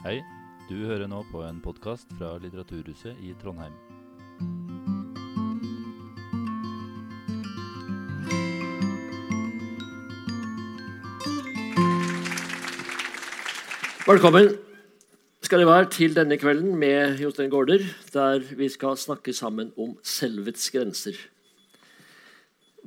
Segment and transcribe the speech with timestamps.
[0.00, 0.22] Hei,
[0.64, 3.74] du hører nå på en podkast fra Litteraturhuset i Trondheim.
[14.06, 14.48] Velkommen
[15.44, 19.98] skal det være til denne kvelden med Jostein Gaarder, der vi skal snakke sammen om
[20.00, 21.20] selvets grenser.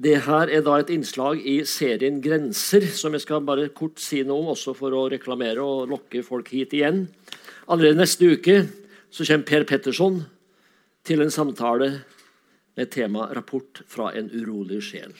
[0.03, 4.19] Det her er da et innslag i serien Grenser, som jeg skal bare kort si
[4.27, 7.05] noe om, også for å reklamere og lokke folk hit igjen.
[7.71, 8.57] Allerede neste uke
[9.13, 10.17] så kommer Per Petterson
[11.07, 11.87] til en samtale
[12.75, 15.15] med tema 'Rapport fra en urolig sjel'.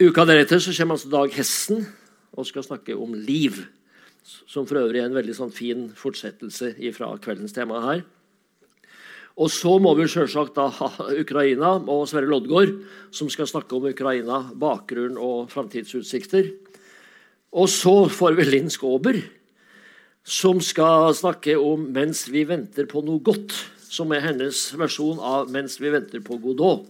[0.00, 1.86] Uka deretter så kommer altså Dag Hessen
[2.32, 3.62] og skal snakke om liv.
[4.24, 8.02] Som for øvrig er en veldig sånn fin fortsettelse fra kveldens tema her.
[9.40, 12.74] Og så må vi selvsagt da ha Ukraina og Sverre Loddgaard,
[13.14, 16.50] som skal snakke om Ukraina, bakgrunn og framtidsutsikter.
[17.52, 19.22] Og så får vi Linn Skåber,
[20.22, 25.50] som skal snakke om 'Mens vi venter på noe godt', som er hennes versjon av
[25.50, 26.86] 'Mens vi venter på Godot',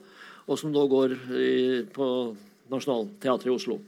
[0.47, 1.17] og som nå går
[1.93, 2.37] på
[2.71, 3.81] Nationaltheatret i Oslo.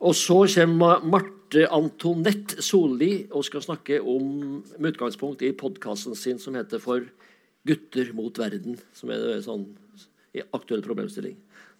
[0.00, 6.38] Og så kommer Marte Antonette Solli og skal snakke om med utgangspunkt i podkasten sin
[6.38, 7.04] som heter For
[7.66, 9.66] gutter mot verden, som er en sånn
[10.54, 11.36] aktuell problemstilling.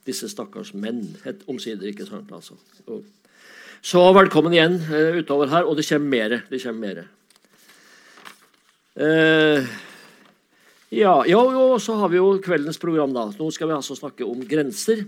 [0.09, 1.05] Disse stakkars menn.
[1.29, 2.31] Et omsider, ikke sant?
[2.33, 2.57] altså.
[3.81, 6.37] Så velkommen igjen uh, utover her, og det kommer mer.
[6.51, 7.07] Det kommer mere.
[9.01, 9.65] Uh,
[10.91, 13.15] ja, ja, jo, så har vi jo kveldens program.
[13.15, 13.29] da.
[13.39, 15.07] Nå skal vi altså snakke om grenser.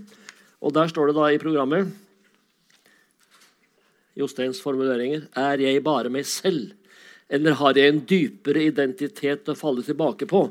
[0.63, 1.89] Og der står det da i programmet
[4.15, 6.77] Josteins formuleringer Er jeg bare meg selv?
[7.33, 10.45] Eller har jeg en dypere identitet å falle tilbake på?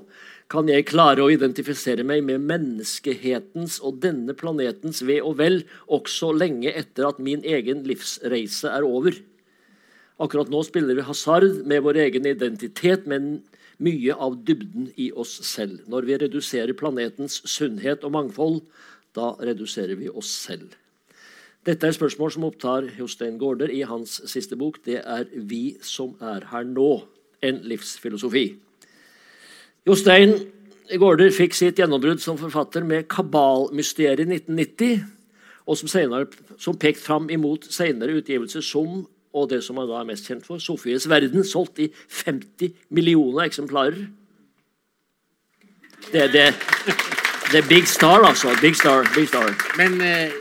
[0.51, 6.33] Kan jeg klare å identifisere meg med menneskehetens og denne planetens ve og vel også
[6.35, 9.15] lenge etter at min egen livsreise er over?
[10.21, 13.39] Akkurat nå spiller vi hasard med vår egen identitet, men
[13.81, 15.79] mye av dybden i oss selv.
[15.89, 18.61] Når vi reduserer planetens sunnhet og mangfold,
[19.17, 20.75] da reduserer vi oss selv.
[21.61, 24.79] Dette er spørsmål som opptar Jostein Gaarder i hans siste bok.
[24.85, 27.03] Det er 'Vi som er her nå',
[27.43, 28.55] en livsfilosofi.
[29.87, 30.51] Jostein
[30.89, 35.05] Gaarder fikk sitt gjennombrudd som forfatter med 'Kabalmysteriet' i 1990,
[35.67, 36.25] og som, senere,
[36.57, 40.45] som pekt fram imot senere utgivelser som og det som han da er mest kjent
[40.45, 44.07] for, 'Sofies verden', solgt i 50 millioner eksemplarer.
[46.11, 46.55] Det er det.
[47.51, 48.49] Det er big star, altså.
[48.61, 49.03] Big star.
[49.15, 49.51] Big star.
[49.77, 50.31] Men eh,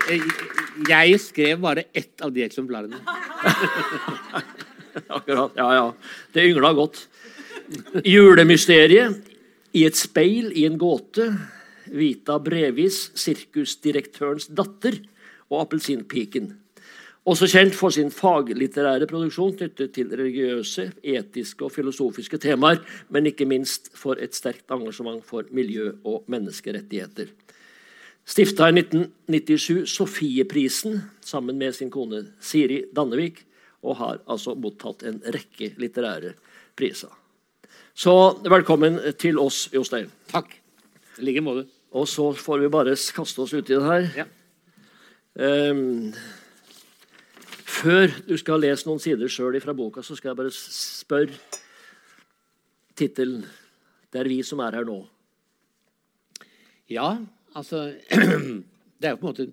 [0.88, 3.00] jeg skrev bare ett av de eksemplarene.
[5.16, 5.52] Akkurat.
[5.56, 5.86] Ja, ja.
[6.32, 7.06] Det yngla godt.
[8.04, 9.26] Julemysteriet.
[9.72, 11.28] I et speil i en gåte.
[11.90, 14.98] Vita Brevis, sirkusdirektørens datter,
[15.50, 16.52] og Appelsinpiken.
[17.28, 22.80] Også kjent for sin faglitterære produksjon knyttet til religiøse, etiske og filosofiske temaer,
[23.12, 27.28] men ikke minst for et sterkt engasjement for miljø og menneskerettigheter.
[28.30, 33.42] Stifta i 1997 Sofieprisen sammen med sin kone Siri Dannevik,
[33.82, 36.36] og har altså mottatt en rekke litterære
[36.78, 37.10] priser.
[37.94, 38.12] Så
[38.46, 40.12] velkommen til oss, Jostein.
[40.30, 40.52] Takk.
[41.18, 41.64] I like måte.
[41.90, 44.06] Og så får vi bare kaste oss uti det her.
[44.20, 44.26] Ja.
[45.40, 46.12] Um,
[47.66, 51.34] før du skal lese noen sider sjøl fra boka, så skal jeg bare spørre
[52.94, 53.42] tittelen
[54.10, 55.06] 'Det er vi som er her nå'.
[56.90, 57.18] Ja,
[57.58, 57.90] altså
[59.00, 59.50] Det er jo på en måte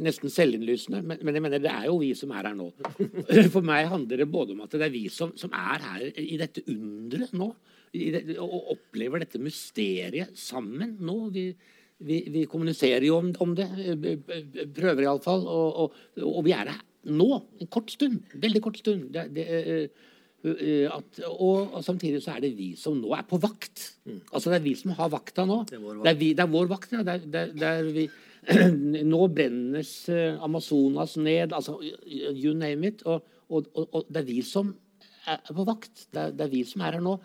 [0.00, 2.66] nesten selvinnlysende, men, jeg mener det er jo vi som er her nå.
[3.54, 6.36] For meg handler det både om at det er vi som, som er her i
[6.40, 7.48] dette underet nå,
[7.92, 11.16] det, og opplever dette mysteriet sammen nå.
[11.32, 11.46] Vi,
[12.06, 13.68] vi, vi kommuniserer jo om, om det,
[14.76, 15.98] prøver iallfall, og, og,
[16.28, 17.30] og vi er her nå.
[17.60, 18.20] En kort stund.
[18.36, 19.08] Veldig kort stund.
[19.14, 19.46] Det, det,
[20.40, 23.82] at, og, og, samtidig så er det vi som nå er på vakt.
[24.08, 24.20] Mm.
[24.32, 25.62] Altså Det er vi som har vakta nå.
[25.68, 26.04] Det er vår vakt.
[26.06, 27.02] Det er, vi, det er vår vakt, ja.
[27.04, 28.06] Det er, det er vi,
[29.12, 29.92] nå brennes
[30.40, 31.52] Amazonas ned.
[31.52, 33.04] altså You name it.
[33.04, 34.72] Og, og, og, det er vi som
[35.28, 36.06] er på vakt.
[36.10, 37.16] Det er, det er, vi som er her nå.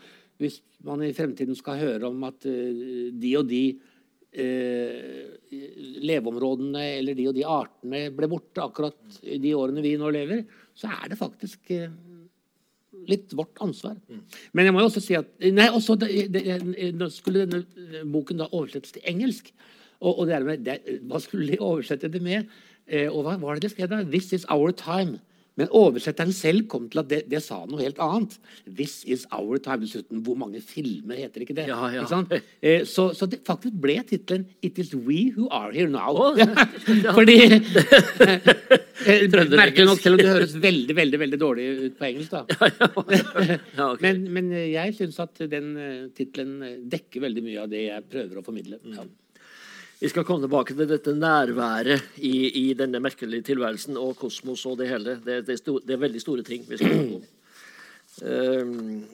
[0.42, 3.64] Hvis man i fremtiden skal høre om at uh, de og de
[4.36, 5.22] uh,
[6.04, 10.44] leveområdene eller de og de artene ble borte akkurat i de årene vi nå lever,
[10.76, 11.88] så er det faktisk uh,
[13.12, 13.96] litt vårt ansvar.
[14.10, 14.22] Mm.
[14.54, 16.44] Men jeg må jo også si at nei, også det, det,
[17.00, 19.52] det, skulle denne boken da oversettes til engelsk.
[20.02, 20.68] Og, og med,
[21.08, 22.50] hva skulle de oversette det med?
[23.10, 24.04] og hva var det de skrev da?
[24.04, 25.18] 'This is our time'.
[25.60, 28.36] Men oversetteren selv kom til at det, det sa noe helt annet.
[28.66, 29.84] This is our time.
[29.86, 31.68] Dessuten, hvor mange filmer heter ikke det?
[31.70, 32.04] Ja, ja.
[32.04, 32.42] Ikke?
[32.60, 36.16] Eh, så, så det faktisk ble tittelen 'It is we who are here now'.
[36.16, 36.36] Oh.
[37.18, 37.38] Fordi
[39.06, 42.32] eh, Merkelig nok, selv om det høres veldig veldig, veldig dårlig ut på engelsk.
[42.32, 42.46] da.
[43.76, 44.02] Ja, okay.
[44.02, 47.86] men, men eh, jeg syns at den uh, tittelen eh, dekker veldig mye av det
[47.88, 48.80] jeg prøver å formidle.
[48.96, 49.06] Ja.
[50.00, 54.80] Vi skal komme tilbake til dette nærværet i, i denne merkelige tilværelsen og kosmos og
[54.82, 55.20] det hele.
[55.24, 57.24] Det, det, sto, det er veldig store ting vi skal snakke om.
[58.28, 59.06] Ehm,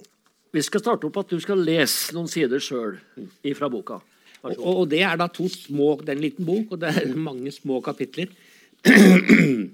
[0.51, 2.98] vi skal starte opp at du skal lese noen sider sjøl
[3.57, 4.00] fra boka.
[4.42, 7.13] Og, og det er da to små, det er en liten bok, og det er
[7.30, 8.33] mange små kapitler.
[8.81, 9.69] Jeg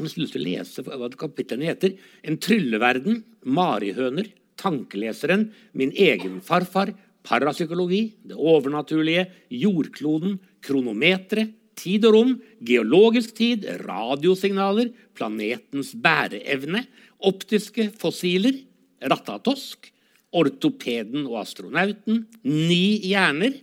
[0.00, 1.94] har lyst til å lese hva kapitlene heter.
[2.24, 6.96] En trylleverden, marihøner, tankeleseren, min egen farfar,
[7.26, 12.30] parapsykologi, det overnaturlige, jordkloden, kronometeret, tid og rom,
[12.64, 16.86] geologisk tid, radiosignaler, planetens bæreevne,
[17.28, 18.62] optiske fossiler,
[19.04, 19.90] rattatosk,
[20.36, 23.58] ortopeden og astronauten, ni hjerner,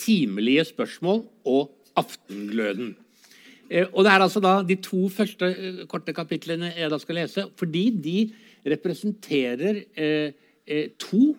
[0.00, 2.94] timelige spørsmål og aftengløden.
[3.70, 7.20] Eh, Og det er altså da de to første eh, korte kapitlene jeg da skal
[7.22, 8.18] lese, fordi de
[8.74, 11.34] representerer eh, to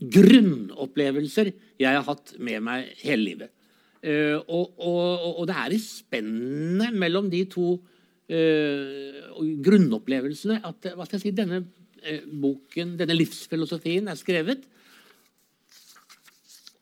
[0.00, 3.54] grunnopplevelser jeg har hatt med meg hele livet.
[4.00, 11.04] Uh, og, og, og det er i spennet mellom de to uh, grunnopplevelsene at hva
[11.04, 14.64] skal jeg si, denne uh, boken, denne livsfilosofien, er skrevet.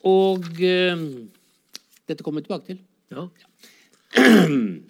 [0.07, 1.01] Og eh,
[2.07, 2.79] dette kommer vi tilbake til.
[3.11, 3.29] Ja.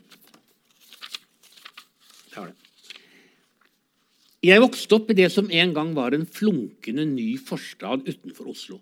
[2.29, 2.57] Jeg har det.
[4.39, 8.77] Jeg vokste opp i det som en gang var en flunkende ny forstad utenfor Oslo.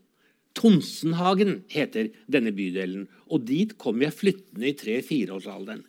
[0.57, 5.81] Tonsenhagen heter denne bydelen, og dit kom jeg flyttende i tre-fireårsalderen.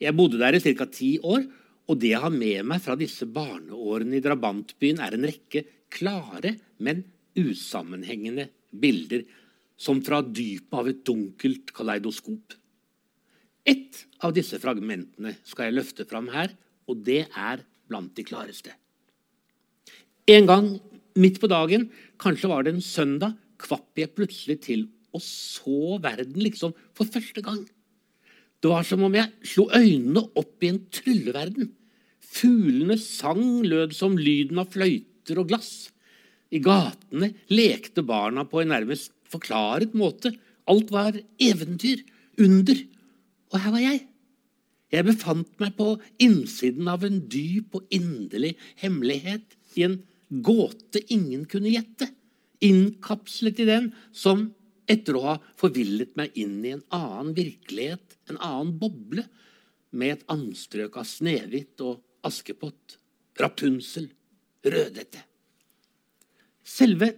[0.00, 0.88] Jeg bodde der i ca.
[0.88, 1.44] ti år,
[1.84, 6.56] og det jeg har med meg fra disse barneårene i drabantbyen, er en rekke klare,
[6.80, 7.04] men
[7.36, 9.28] usammenhengende bilder,
[9.76, 12.56] som fra dypet av et dunkelt kaleidoskop.
[13.68, 16.56] Ett av disse fragmentene skal jeg løfte fram her,
[16.88, 18.72] og det er blant de klareste.
[20.28, 20.70] En gang
[21.16, 21.88] midt på dagen,
[22.20, 27.42] kanskje var det en søndag, kvapp jeg plutselig til og så verden liksom for første
[27.44, 27.62] gang.
[28.60, 31.70] Det var som om jeg slo øynene opp i en trylleverden.
[32.20, 35.88] Fuglene sang lød som lyden av fløyter og glass.
[36.50, 40.34] I gatene lekte barna på en nærmest forklaret måte.
[40.70, 42.04] Alt var eventyr,
[42.40, 42.78] under.
[43.50, 44.04] Og her var jeg.
[44.90, 49.98] Jeg befant meg på innsiden av en dyp og inderlig hemmelighet i en
[50.30, 52.08] gåte ingen kunne gjette,
[52.60, 54.50] innkapslet i den som
[54.90, 59.26] etter å ha forvillet meg inn i en annen virkelighet, en annen boble,
[59.90, 62.98] med et anstrøk av Snehvit og Askepott,
[63.40, 64.06] Rapunsel,
[64.62, 65.24] Rødhette.
[66.62, 67.08] Selve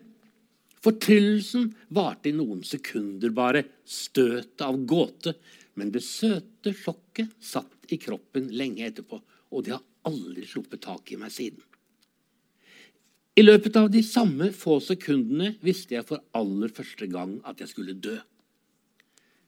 [0.82, 5.34] fortryllelsen varte i noen sekunder bare, støtet av gåte,
[5.76, 9.20] men det søte sjokket satt i kroppen lenge etterpå,
[9.52, 11.60] og det har aldri sluppet tak i meg siden.
[13.32, 17.70] I løpet av de samme få sekundene visste jeg for aller første gang at jeg
[17.70, 18.18] skulle dø.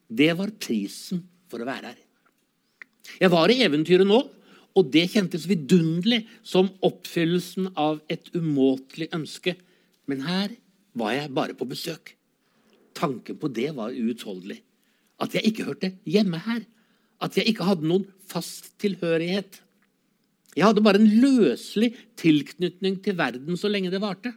[0.09, 1.21] Det var prisen
[1.53, 2.01] for å være her.
[3.21, 4.23] Jeg var i eventyret nå,
[4.75, 9.55] og det kjentes vidunderlig som oppfyllelsen av et umåtelig ønske.
[10.11, 10.57] Men her
[10.97, 12.15] var jeg bare på besøk.
[12.97, 14.63] Tanken på det var uutholdelig.
[15.23, 16.65] At jeg ikke hørte hjemme her.
[17.23, 19.61] At jeg ikke hadde noen fast tilhørighet.
[20.55, 24.33] Jeg hadde bare en løselig tilknytning til verden så lenge det varte.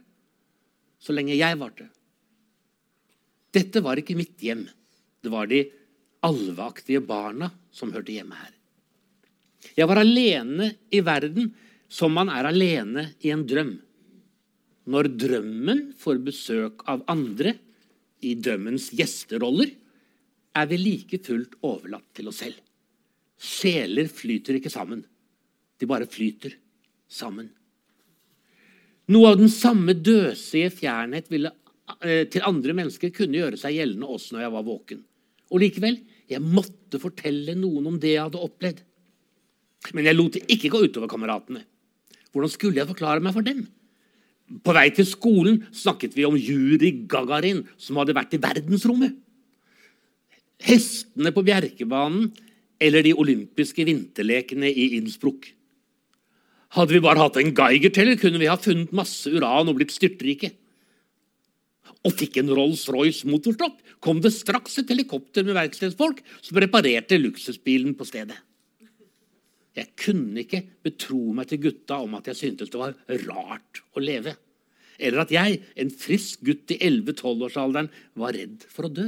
[0.98, 1.86] Så lenge jeg varte.
[3.54, 4.66] Dette var ikke mitt hjem.
[5.22, 5.62] Det var de
[6.26, 8.54] alveaktige barna som hørte hjemme her.
[9.78, 11.52] Jeg var alene i verden
[11.88, 13.76] som man er alene i en drøm.
[14.88, 17.54] Når drømmen får besøk av andre
[18.24, 19.70] i drømmens gjesteroller,
[20.58, 22.58] er vi like fullt overlatt til oss selv.
[23.38, 25.04] Sjeler flyter ikke sammen.
[25.78, 26.56] De bare flyter
[27.08, 27.48] sammen.
[29.08, 31.52] Noe av den samme døsige fjernhet ville,
[32.02, 35.04] eh, til andre mennesker kunne gjøre seg gjeldende også når jeg var våken.
[35.48, 38.82] Og likevel, jeg måtte fortelle noen om det jeg hadde opplevd.
[39.94, 41.62] Men jeg lot det ikke gå utover kameratene.
[42.32, 43.64] Hvordan skulle jeg forklare meg for dem?
[44.64, 49.16] På vei til skolen snakket vi om Juri Gagarin, som hadde vært i verdensrommet.
[50.64, 52.32] Hestene på Bjerkebanen
[52.80, 55.46] eller de olympiske vinterlekene i Innsbruck.
[56.76, 60.50] Hadde vi bare hatt en Geiger-teller, kunne vi ha funnet masse uran og blitt styrtrike.
[62.06, 67.96] Og fikk en Rolls-Royce motorstopp, kom det straks et helikopter med verkstedsfolk som reparerte luksusbilen
[67.98, 68.36] på stedet.
[69.78, 72.96] Jeg kunne ikke betro meg til gutta om at jeg syntes det var
[73.28, 74.34] rart å leve.
[74.98, 79.06] Eller at jeg, en frisk gutt i 11-12-årsalderen, var redd for å dø.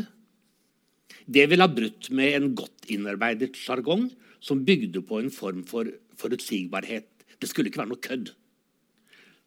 [1.26, 4.06] Det ville ha brutt med en godt innarbeidet sjargong
[4.40, 5.90] som bygde på en form for
[6.20, 7.09] forutsigbarhet.
[7.40, 8.32] Det skulle ikke være noe kødd.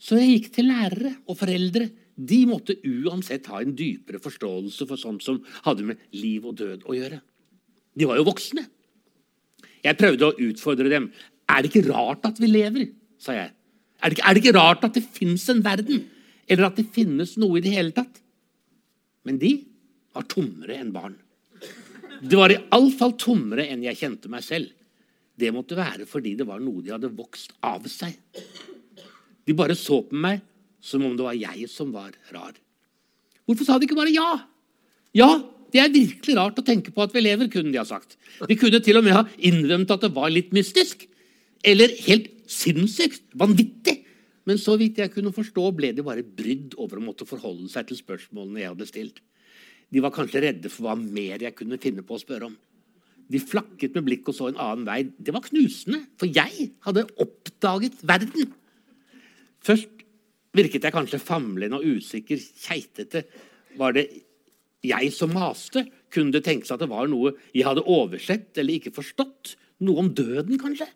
[0.03, 1.87] Så jeg gikk til lærere og foreldre.
[2.13, 6.83] De måtte uansett ha en dypere forståelse for sånt som hadde med liv og død
[6.89, 7.21] å gjøre.
[7.93, 8.65] De var jo voksne.
[9.83, 11.09] Jeg prøvde å utfordre dem.
[11.49, 12.91] Er det ikke rart at vi lever?
[13.23, 13.53] sa jeg.
[14.03, 16.01] Er det ikke, er det ikke rart at det fins en verden?
[16.51, 18.19] Eller at det finnes noe i det hele tatt?
[19.23, 19.53] Men de
[20.13, 21.15] var tommere enn barn.
[22.23, 24.71] Det var iallfall tommere enn jeg kjente meg selv.
[25.39, 28.17] Det måtte være fordi det var noe de hadde vokst av seg.
[29.43, 30.43] De bare så på meg
[30.83, 32.53] som om det var jeg som var rar.
[33.47, 34.29] Hvorfor sa de ikke bare ja?
[35.15, 35.29] Ja,
[35.73, 38.17] det er virkelig rart å tenke på at vi lever, kunne de ha sagt.
[38.47, 41.07] De kunne til og med ha innrømt at det var litt mystisk.
[41.63, 44.01] Eller helt sinnssykt, vanvittig.
[44.47, 47.87] Men så vidt jeg kunne forstå, ble de bare brydd over å måtte forholde seg
[47.89, 49.23] til spørsmålene jeg hadde stilt.
[49.93, 52.57] De var kanskje redde for hva mer jeg kunne finne på å spørre om.
[53.33, 54.99] De flakket med blikk og så en annen vei.
[55.17, 58.51] Det var knusende, for jeg hadde oppdaget verden.
[59.63, 60.03] Først
[60.53, 63.23] virket jeg kanskje famlende og usikker, keitete.
[63.79, 64.05] Var det
[64.85, 65.87] jeg som maste?
[66.13, 69.55] Kunne det tenkes at det var noe jeg hadde oversett eller ikke forstått?
[69.83, 70.87] Noe om døden, kanskje?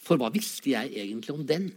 [0.00, 1.72] For hva visste jeg egentlig om den?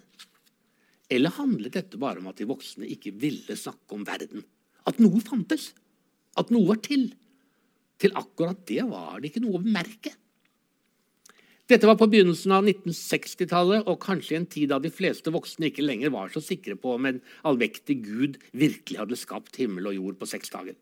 [1.12, 4.46] Eller handlet dette bare om at de voksne ikke ville snakke om verden?
[4.88, 5.72] At noe fantes?
[6.39, 7.10] At noe var til?
[8.03, 10.12] Til akkurat det var det ikke noe å bemerke.
[11.72, 15.69] Dette var på begynnelsen av 1960-tallet og kanskje i en tid da de fleste voksne
[15.69, 19.95] ikke lenger var så sikre på om en allmektig Gud virkelig hadde skapt himmel og
[19.95, 20.75] jord på seks dager.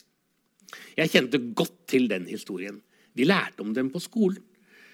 [0.98, 2.82] Jeg kjente godt til den historien.
[3.14, 4.42] Vi lærte om den på skolen.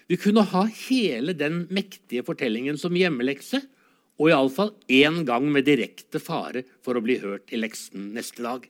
[0.08, 3.62] Vi kunne ha hele den mektige fortellingen som hjemmelekse,
[4.18, 8.66] og iallfall én gang med direkte fare for å bli hørt i leksen neste dag.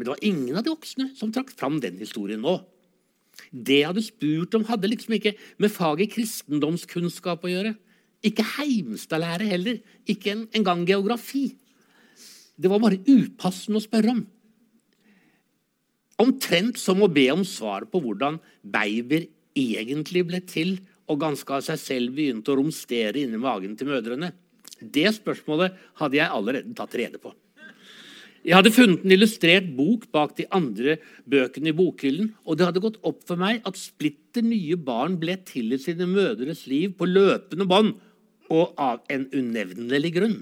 [0.00, 2.54] Men det var ingen av de voksne som trakk fram den historien nå.
[3.52, 7.74] Det jeg hadde spurt om, hadde liksom ikke med faget kristendomskunnskap å gjøre.
[8.24, 9.82] Ikke Heimstad-lære heller.
[10.08, 11.50] Ikke engang geografi.
[12.56, 14.22] Det var bare upassende å spørre om.
[16.24, 20.78] Omtrent som å be om svar på hvordan babyer egentlig ble til
[21.12, 24.32] og ganske av seg selv begynte å romstere inni magen til mødrene.
[24.80, 27.36] Det spørsmålet hadde jeg allerede tatt rede på.
[28.40, 30.94] Jeg hadde funnet en illustrert bok bak de andre
[31.28, 35.34] bøkene i bokhyllen, og det hadde gått opp for meg at splitter nye barn ble
[35.44, 37.98] til i sine mødres liv på løpende bånd
[38.48, 40.38] og av en unevnelig grunn.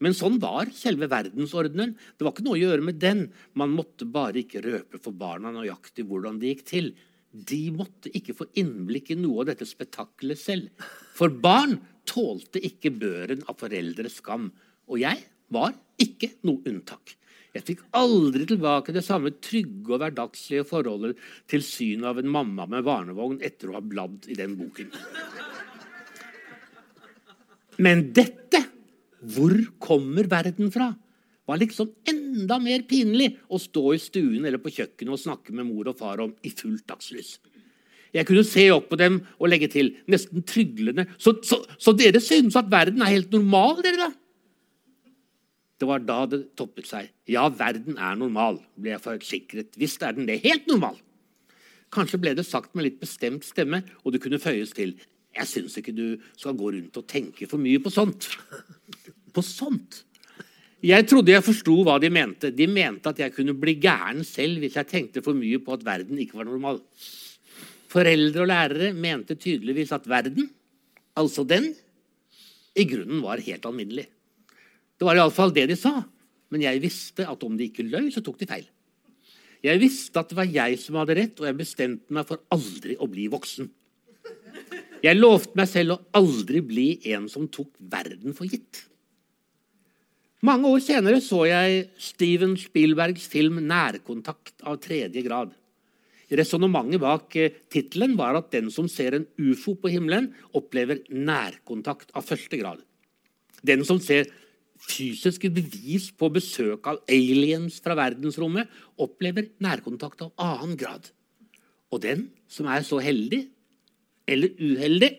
[0.00, 1.92] Men sånn var selve verdensordenen.
[2.16, 3.22] Det var ikke noe å gjøre med den.
[3.56, 6.90] Man måtte bare ikke røpe for barna nøyaktig hvordan det gikk til.
[7.36, 10.88] De måtte ikke få innblikk i noe av dette spetakkelet selv.
[11.16, 11.78] For barn
[12.08, 14.50] tålte ikke børen av foreldres skam.
[14.88, 15.20] Og jeg
[15.52, 17.16] var ikke noe unntak.
[17.56, 21.16] Jeg fikk aldri tilbake det samme trygge og hverdagslige forholdet
[21.48, 24.92] til synet av en mamma med barnevogn etter å ha bladd i den boken.
[27.80, 28.60] Men dette,
[29.36, 30.90] hvor kommer verden fra,
[31.46, 35.68] var liksom enda mer pinlig å stå i stuen eller på kjøkkenet og snakke med
[35.68, 37.36] mor og far om i fullt dagslys.
[38.16, 41.06] Jeg kunne se opp på dem og legge til, nesten tryglende.
[41.20, 44.25] Så, så, så dere synes at verden er helt normal, dere, da?
[45.76, 47.10] Det var da det toppet seg.
[47.28, 49.74] Ja, verden er normal, ble jeg forsikret.
[49.76, 50.40] Visst er den det.
[50.46, 50.96] Helt normal.
[51.92, 54.96] Kanskje ble det sagt med litt bestemt stemme, og det kunne føyes til.
[55.36, 56.06] Jeg syns ikke du
[56.38, 58.30] skal gå rundt og tenke for mye på sånt.
[59.36, 60.00] På sånt?
[60.86, 62.50] Jeg trodde jeg forsto hva de mente.
[62.56, 65.84] De mente at jeg kunne bli gæren selv hvis jeg tenkte for mye på at
[65.84, 66.80] verden ikke var normal.
[67.92, 70.48] Foreldre og lærere mente tydeligvis at verden,
[71.16, 71.70] altså den,
[72.76, 74.08] i grunnen var helt alminnelig.
[74.96, 76.00] Det var iallfall det de sa.
[76.52, 78.66] Men jeg visste at om de ikke løy, så tok de feil.
[79.64, 82.94] Jeg visste at det var jeg som hadde rett, og jeg bestemte meg for aldri
[83.00, 83.68] å bli voksen.
[85.04, 88.86] Jeg lovte meg selv å aldri bli en som tok verden for gitt.
[90.46, 95.54] Mange år senere så jeg Steven Spielbergs film 'Nærkontakt' av tredje grad.
[96.26, 102.10] Resonnementet bak eh, tittelen var at den som ser en ufo på himmelen, opplever nærkontakt
[102.14, 102.82] av første grad.
[103.62, 104.26] Den som ser
[104.86, 108.68] fysiske bevis på besøk av aliens fra verdensrommet,
[109.02, 111.10] opplever nærkontakt av annen grad.
[111.92, 113.44] Og den som er så heldig
[114.26, 115.12] eller uheldig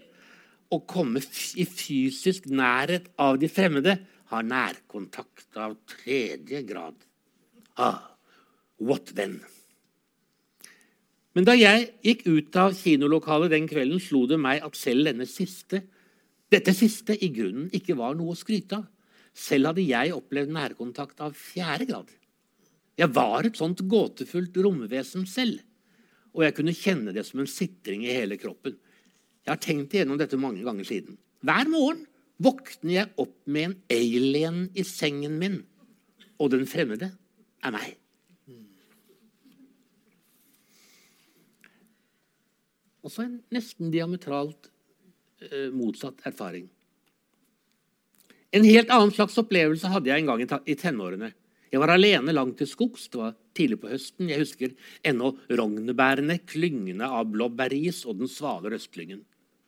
[0.73, 1.21] å komme
[1.55, 3.97] i fysisk nærhet av de fremmede,
[4.27, 6.97] har nærkontakt av tredje grad.
[7.79, 8.17] Ah,
[8.75, 9.37] what then?
[11.31, 15.29] Men da jeg gikk ut av kinolokalet den kvelden, slo det meg at selv denne
[15.29, 15.85] siste
[16.47, 18.85] Dette siste i grunnen ikke var noe å skryte av.
[19.37, 22.09] Selv hadde jeg opplevd nærkontakt av fjerde grad.
[22.97, 25.61] Jeg var et sånt gåtefullt romvesen selv,
[26.33, 28.77] og jeg kunne kjenne det som en sitring i hele kroppen.
[29.45, 31.19] Jeg har tenkt igjennom dette mange ganger siden.
[31.45, 32.01] Hver morgen
[32.41, 35.61] våkner jeg opp med en alien i sengen min,
[36.41, 37.11] og den fremmede
[37.65, 37.93] er meg.
[43.05, 44.67] Også en nesten diametralt
[45.45, 46.67] eh, motsatt erfaring.
[48.57, 51.29] En helt annen slags opplevelse hadde jeg en gang i tenårene.
[51.69, 53.05] Jeg var alene langt til skogs.
[53.11, 54.29] Det var tidlig på høsten.
[54.31, 54.73] Jeg husker
[55.05, 59.25] ennå rognebærene, klyngene av blåbæris og den svale røstlyngen.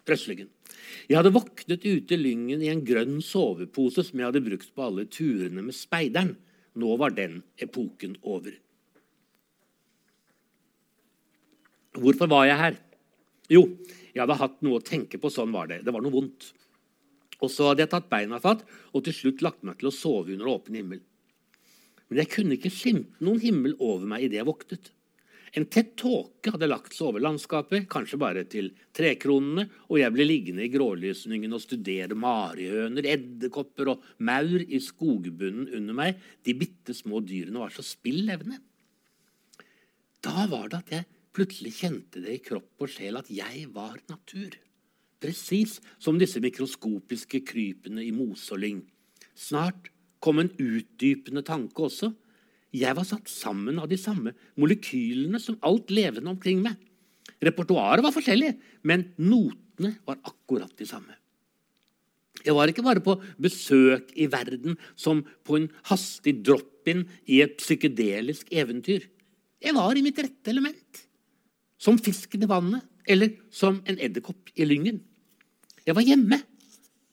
[0.09, 4.87] Jeg hadde våknet ute i lyngen i en grønn sovepose som jeg hadde brukt på
[4.87, 6.31] alle turene med speideren.
[6.79, 8.55] Nå var den epoken over.
[11.99, 12.79] Hvorfor var jeg her?
[13.53, 13.67] Jo,
[14.15, 15.29] jeg hadde hatt noe å tenke på.
[15.33, 15.83] Sånn var det.
[15.85, 16.53] Det var noe vondt.
[17.39, 20.33] Og så hadde jeg tatt beina fatt og til slutt lagt meg til å sove
[20.35, 21.01] under åpen himmel.
[22.09, 24.91] Men jeg kunne ikke skimte noen himmel over meg idet jeg våknet.
[25.57, 30.27] En tett tåke hadde lagt seg over landskapet, kanskje bare til trekronene, og jeg ble
[30.27, 36.21] liggende i grålysningen og studere marihøner, edderkopper og maur i skogbunnen under meg.
[36.45, 38.59] De bitte små dyrene var så spill levende.
[40.21, 43.97] Da var det at jeg plutselig kjente det i kropp og sjel at jeg var
[44.11, 44.57] natur.
[45.19, 48.81] Presis som disse mikroskopiske krypene i mose og lyng.
[49.35, 49.91] Snart
[50.23, 52.13] kom en utdypende tanke også.
[52.75, 56.77] Jeg var satt sammen av de samme molekylene som alt levende omkring meg.
[57.43, 61.15] Repertoaret var forskjellig, men notene var akkurat de samme.
[62.45, 67.57] Jeg var ikke bare på besøk i verden som på en hastig drop-in i et
[67.59, 69.03] psykedelisk eventyr.
[69.59, 71.03] Jeg var i mitt rette element.
[71.79, 75.01] Som fisken i vannet, eller som en edderkopp i lyngen.
[75.89, 76.37] Jeg var hjemme,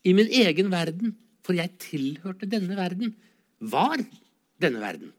[0.05, 3.15] i min egen verden, for jeg tilhørte denne verden,
[3.57, 4.03] var
[4.61, 5.15] denne verden.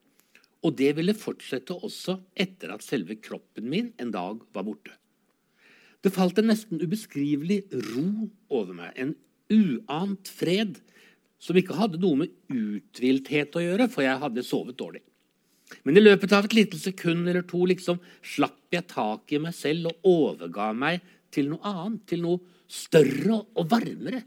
[0.61, 4.93] Og det ville fortsette også etter at selve kroppen min en dag var borte.
[6.05, 9.15] Det falt en nesten ubeskrivelig ro over meg, en
[9.49, 10.77] uant fred
[11.41, 15.01] som ikke hadde noe med uthvilthet å gjøre, for jeg hadde sovet dårlig.
[15.81, 19.57] Men i løpet av et lite sekund eller to liksom slapp jeg tak i meg
[19.57, 21.01] selv og overga meg
[21.33, 24.23] til noe annet, til noe større og varmere.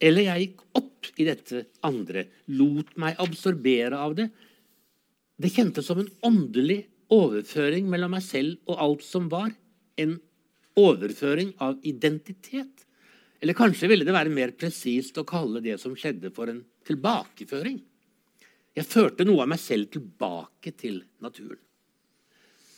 [0.00, 4.28] Eller jeg gikk opp i dette andre, lot meg absorbere av det.
[5.36, 9.52] Det kjentes som en åndelig overføring mellom meg selv og alt som var.
[9.96, 10.18] En
[10.76, 12.84] overføring av identitet.
[13.40, 17.78] Eller kanskje ville det være mer presist å kalle det som skjedde, for en tilbakeføring.
[18.76, 21.60] Jeg førte noe av meg selv tilbake til naturen.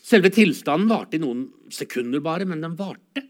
[0.09, 3.25] Selve tilstanden varte i noen sekunder bare, men den varte.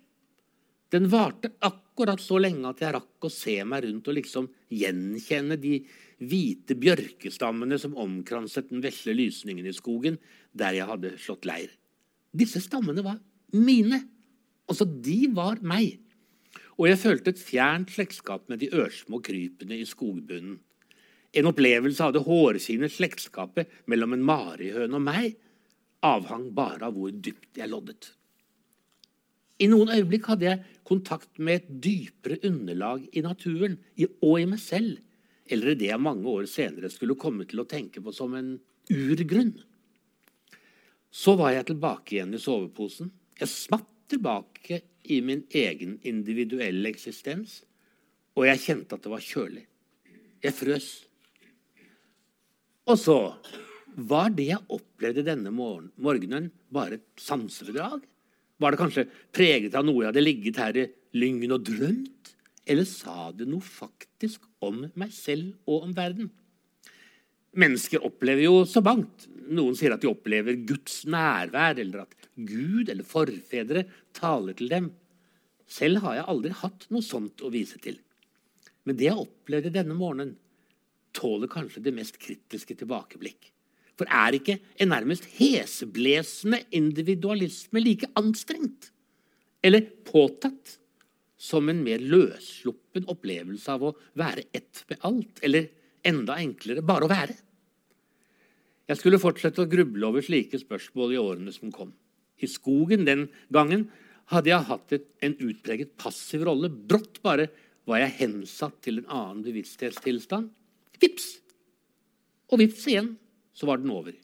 [0.93, 5.59] Den varte akkurat så lenge at jeg rakk å se meg rundt og liksom gjenkjenne
[5.61, 5.83] de
[6.19, 10.17] hvite bjørkestammene som omkranset den vesle lysningen i skogen
[10.57, 11.69] der jeg hadde slått leir.
[12.33, 13.19] Disse stammene var
[13.53, 14.01] mine.
[14.69, 15.99] Altså, de var meg.
[16.79, 20.59] Og jeg følte et fjernt slektskap med de ørsmå krypene i skogbunnen.
[21.37, 25.37] En opplevelse av det hårfine slektskapet mellom en marihøne og meg
[26.07, 28.13] avhang bare av hvor dypt jeg loddet.
[29.59, 34.61] I noen øyeblikk hadde jeg kontakt med et dypere underlag i naturen og i meg
[34.63, 35.01] selv,
[35.51, 38.53] eller det jeg mange år senere skulle komme til å tenke på som en
[38.93, 39.57] urgrunn.
[41.11, 43.11] Så var jeg tilbake igjen i soveposen.
[43.41, 47.63] Jeg smatt tilbake i min egen individuelle eksistens,
[48.37, 49.65] og jeg kjente at det var kjølig.
[50.45, 50.89] Jeg frøs.
[52.89, 53.19] Og så
[54.09, 58.05] var det jeg opplevde denne morgenen, bare et sansebedrag?
[58.59, 62.35] Var det kanskje preget av noe jeg hadde ligget her i lyngen og drømt?
[62.69, 66.29] Eller sa det noe faktisk om meg selv og om verden?
[67.59, 69.29] Mennesker opplever jo så mangt.
[69.49, 74.91] Noen sier at de opplever Guds nærvær, eller at Gud eller forfedre taler til dem.
[75.69, 77.97] Selv har jeg aldri hatt noe sånt å vise til.
[78.85, 80.37] Men det jeg opplevde denne morgenen,
[81.17, 83.51] tåler kanskje det mest kritiske tilbakeblikk.
[83.99, 88.93] For er ikke en nærmest heseblesende individualisme like anstrengt
[89.67, 90.77] eller påtatt
[91.39, 95.69] som en mer løssluppen opplevelse av å være ett med alt, eller
[96.07, 97.35] enda enklere bare å være?
[98.89, 101.91] Jeg skulle fortsette å gruble over slike spørsmål i årene som kom.
[102.39, 103.89] I skogen den gangen
[104.33, 106.71] hadde jeg hatt et, en utpreget passiv rolle.
[106.71, 107.49] Brått bare
[107.89, 110.51] var jeg hensatt til en annen bevissthetstilstand.
[111.03, 111.29] Vips!
[112.49, 113.13] Og vips igjen
[113.59, 114.15] så var den over.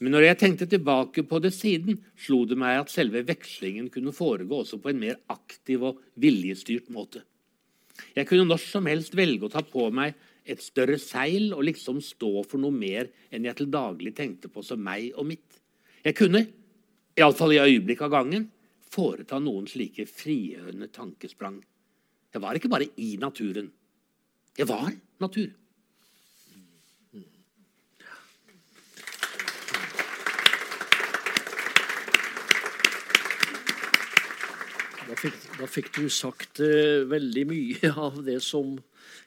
[0.00, 4.14] Men når jeg tenkte tilbake på det siden, slo det meg at selve vekslingen kunne
[4.16, 7.20] foregå også på en mer aktiv og viljestyrt måte.
[8.16, 10.16] Jeg kunne når som helst velge å ta på meg
[10.48, 14.64] et større seil og liksom stå for noe mer enn jeg til daglig tenkte på
[14.64, 15.60] som meg og mitt.
[16.00, 16.46] Jeg kunne,
[17.20, 18.48] iallfall i øyeblikk av gangen,
[18.90, 21.60] foreta noen slike frigjørende tankesprang.
[22.32, 23.68] Jeg var ikke bare i naturen.
[24.56, 25.50] Jeg var natur.
[35.10, 38.76] Da fikk, da fikk du sagt uh, veldig mye av det som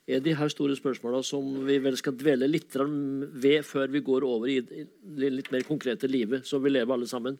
[0.07, 4.25] er de her store spørsmåla som vi vel skal dvele litt ved før vi går
[4.27, 7.39] over i det litt mer konkrete livet som vi lever alle sammen.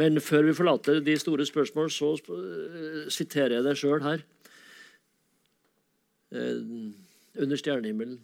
[0.00, 4.26] Men før vi forlater de store spørsmål, så uh, siterer jeg deg sjøl her.
[6.30, 6.92] Uh,
[7.40, 8.20] under stjernehimmelen.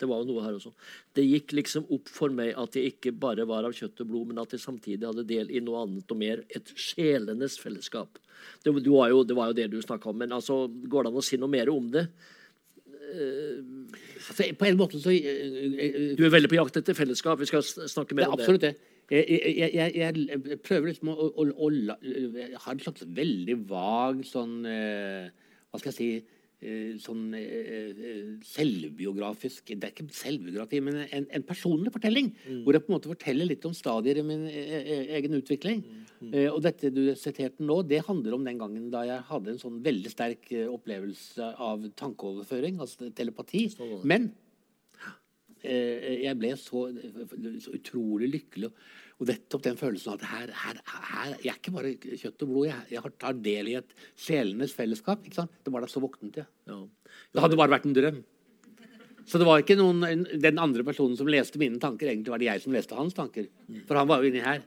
[0.00, 0.72] Det var jo noe her også.
[1.16, 4.30] Det gikk liksom opp for meg at jeg ikke bare var av kjøtt og blod,
[4.30, 6.44] men at jeg samtidig hadde del i noe annet og mer.
[6.48, 8.20] Et sjelenes fellesskap.
[8.64, 10.20] Det, du var jo, det var jo det du snakka om.
[10.22, 12.08] Men altså, går det an å si noe mer om det?
[13.10, 17.40] Altså, på en måte så uh, Du er veldig på jakt etter fellesskap.
[17.40, 18.44] Vi skal snakke mer er om det.
[18.44, 18.74] absolutt det.
[19.10, 19.24] Jeg,
[19.58, 21.70] jeg, jeg, jeg prøver liksom å, å, å, å
[22.62, 25.26] har en slags veldig vag sånn uh,
[25.66, 26.10] Hva skal jeg si
[27.00, 32.28] Sånn eh, eh, selvbiografisk Det er ikke selvbiografi, men en, en personlig fortelling.
[32.66, 35.80] Hvor jeg på en måte forteller litt om stadier i min eh, eh, egen utvikling.
[36.28, 39.62] Eh, og dette du siterte nå, det handler om den gangen da jeg hadde en
[39.62, 43.64] sånn veldig sterk eh, opplevelse av tankeoverføring, altså telepati.
[44.04, 44.28] Men
[45.64, 46.90] eh, jeg ble så,
[47.64, 48.68] så utrolig lykkelig.
[48.68, 48.76] Og
[49.28, 50.80] nettopp den følelsen av at her, her,
[51.10, 54.72] her Jeg er ikke bare kjøtt og blod, jeg, jeg tar del i et sjelenes
[54.76, 55.26] fellesskap.
[55.26, 56.48] Det var da så våknet jeg.
[56.70, 56.78] Ja.
[57.34, 58.22] Det hadde bare vært en drøm.
[59.28, 62.08] Så det var ikke noen, den andre personen som leste mine tanker.
[62.08, 63.46] Egentlig var det jeg som leste hans tanker.
[63.86, 64.64] For han var jo inni her.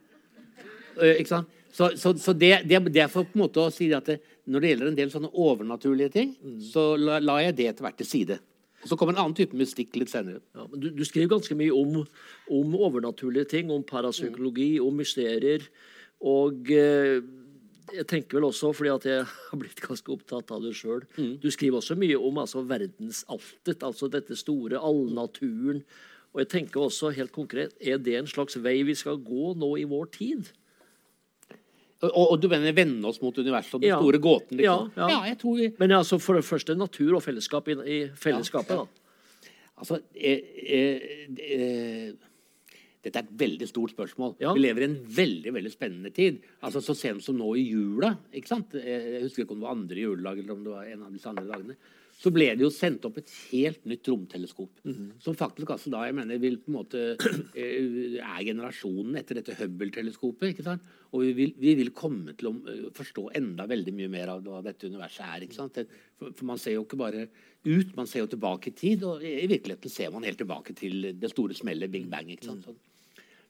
[1.28, 1.60] Sant?
[1.74, 4.20] Så, så, så det, det, det er for på en måte å si at det,
[4.46, 7.98] når det gjelder en del sånne overnaturlige ting, så la, la jeg det etter hvert
[7.98, 8.38] til side.
[8.84, 10.42] Og Så kommer en annen type mystikk litt senere.
[10.56, 12.02] Ja, du, du skriver ganske mye om,
[12.52, 15.64] om overnaturlige ting, om parapsykologi, om mysterier.
[16.24, 17.24] Og eh,
[17.94, 21.04] jeg tenker vel også, fordi at jeg har blitt ganske opptatt av det sjøl
[21.42, 25.84] Du skriver også mye om altså, verdensaltet, altså dette store allnaturen.
[26.34, 29.76] Og jeg tenker også helt konkret, er det en slags vei vi skal gå nå
[29.82, 30.50] i vår tid?
[32.04, 34.00] Og, og du mener vende oss mot universet og den Ja.
[34.02, 34.58] store gåten?
[34.60, 34.92] Liksom.
[34.98, 35.22] Ja, ja.
[35.30, 38.76] jeg tror vi Men altså for det første natur og fellesskap i, i fellesskapet.
[38.76, 39.50] Ja, da.
[39.80, 41.08] Altså eh, eh,
[41.40, 42.14] eh,
[43.04, 44.36] Dette er et veldig stort spørsmål.
[44.40, 44.54] Ja.
[44.56, 46.38] Vi lever i en veldig veldig spennende tid.
[46.64, 48.76] Altså Så sent som nå i jula ikke sant?
[48.80, 51.12] Eh, Jeg husker ikke om det var andre juledag eller om det var en av
[51.16, 51.76] disse andre dagene.
[52.24, 54.78] Så ble det jo sendt opp et helt nytt romteleskop.
[55.24, 57.02] Som faktisk altså da jeg mener vil på en måte
[57.60, 60.54] eh, er generasjonen etter dette Hubble-teleskopet.
[60.54, 60.86] ikke sant?
[61.12, 64.48] Og vi vil, vi vil komme til å eh, forstå enda veldig mye mer av
[64.48, 65.44] hva dette universet er.
[65.44, 65.82] ikke sant?
[66.22, 67.28] For, man ser jo ikke bare
[67.68, 69.04] ut, man ser jo tilbake i tid.
[69.10, 72.32] Og i i virkeligheten ser man helt tilbake til det store smellet Big Bang.
[72.32, 72.72] ikke sant?
[72.72, 72.80] Sånn.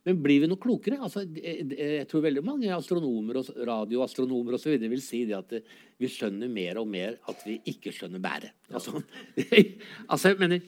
[0.04, 0.98] Men blir vi noe klokere?
[1.00, 5.54] Altså, det- det- jeg tror veldig mange astronomer og radioastronomer videre vil si det at
[5.54, 5.62] eh,
[5.98, 8.52] vi skjønner mer og mer at vi ikke skjønner bæret.
[8.74, 9.02] Altså,
[10.12, 10.60] altså, jeg mener,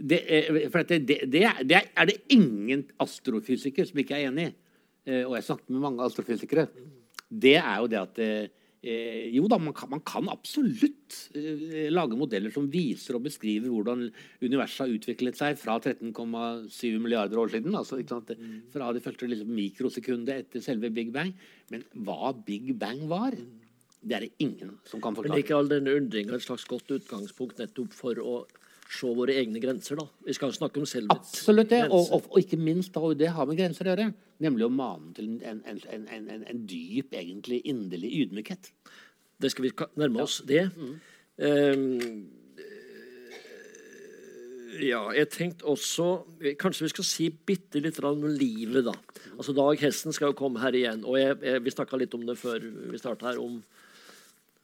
[0.00, 0.20] det,
[0.72, 4.54] for det, det, det, er, det det ingen astrofysiker som ikke er enig i.
[5.06, 6.66] Eh, Og jeg snakket med mange astrofysikere.
[7.30, 8.18] Det er jo det at
[8.82, 13.68] eh, Jo da, man kan, man kan absolutt eh, lage modeller som viser og beskriver
[13.72, 14.06] hvordan
[14.42, 17.74] universet har utviklet seg fra 13,7 milliarder år siden.
[17.76, 18.30] altså sant?
[18.72, 21.34] Fra det første liksom, mikrosekundet etter selve Big Bang.
[21.70, 23.36] Men hva Big Bang var,
[24.00, 25.42] det er det ingen som kan Men forklare.
[25.44, 28.46] ikke all den undringa et slags godt utgangspunkt nettopp for å
[28.90, 30.06] se våre egne grenser, da.
[30.26, 31.84] Vi skal snakke om selvets Absolutt det.
[31.90, 34.08] Og, og, og ikke minst da, og det har med grenser å gjøre.
[34.42, 35.78] Nemlig å mane til en, en,
[36.10, 38.72] en, en, dyp, egentlig inderlig ydmykhet.
[39.40, 40.66] Det skal vi nærme oss det.
[41.40, 42.26] Ehm,
[44.80, 46.04] ja, jeg tenkte også
[46.60, 48.94] Kanskje vi skal si bitte litt om livet, da.
[49.36, 51.04] Altså Dag Hesten skal jo komme her igjen.
[51.04, 53.40] Og jeg, jeg, vi snakka litt om det før vi starta her.
[53.40, 53.60] om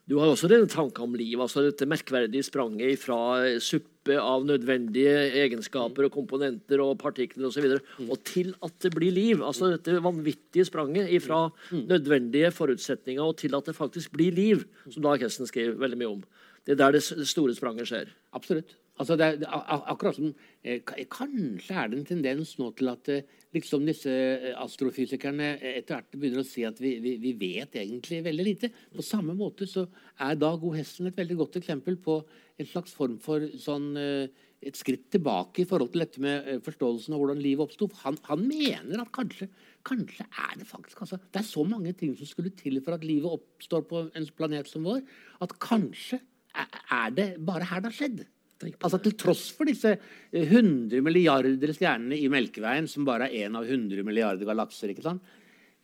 [0.06, 3.18] du har også denne tanken om liv, altså dette merkverdige spranget fra
[3.58, 7.66] suppe av nødvendige egenskaper og komponenter og partikler osv.
[7.66, 9.42] Og, så og til at det blir liv.
[9.42, 15.02] Altså dette vanvittige spranget fra nødvendige forutsetninger og til at det faktisk blir liv, som
[15.02, 16.22] Dag Hesten skriver veldig mye om.
[16.62, 18.14] Det er der det store spranget skjer.
[18.34, 18.78] Absolutt.
[18.96, 20.30] Altså det akkurat som
[20.64, 20.80] eh,
[21.12, 26.16] Kanskje er det en tendens nå til at eh, liksom disse eh, astrofysikerne etter hvert
[26.16, 28.70] begynner å si at vi, vi, vi vet egentlig veldig lite.
[28.96, 29.84] På samme måte så
[30.24, 30.72] er Dag O.
[30.76, 32.22] Hessen et veldig godt eksempel på
[32.56, 37.20] en slags form for sånn et skritt tilbake i forhold til dette med forståelsen av
[37.20, 37.90] hvordan livet oppsto.
[38.00, 39.50] Han, han mener at kanskje,
[39.86, 43.04] kanskje er det faktisk altså, Det er så mange ting som skulle til for at
[43.04, 45.04] livet oppstår på en planet som vår,
[45.44, 46.22] at kanskje
[46.56, 48.24] er det bare her det har skjedd?
[48.64, 49.96] Altså Til tross for disse
[50.32, 54.92] 100 milliarder stjernene i Melkeveien, som bare er én av 100 milliarder galakser.
[54.92, 55.34] ikke sant?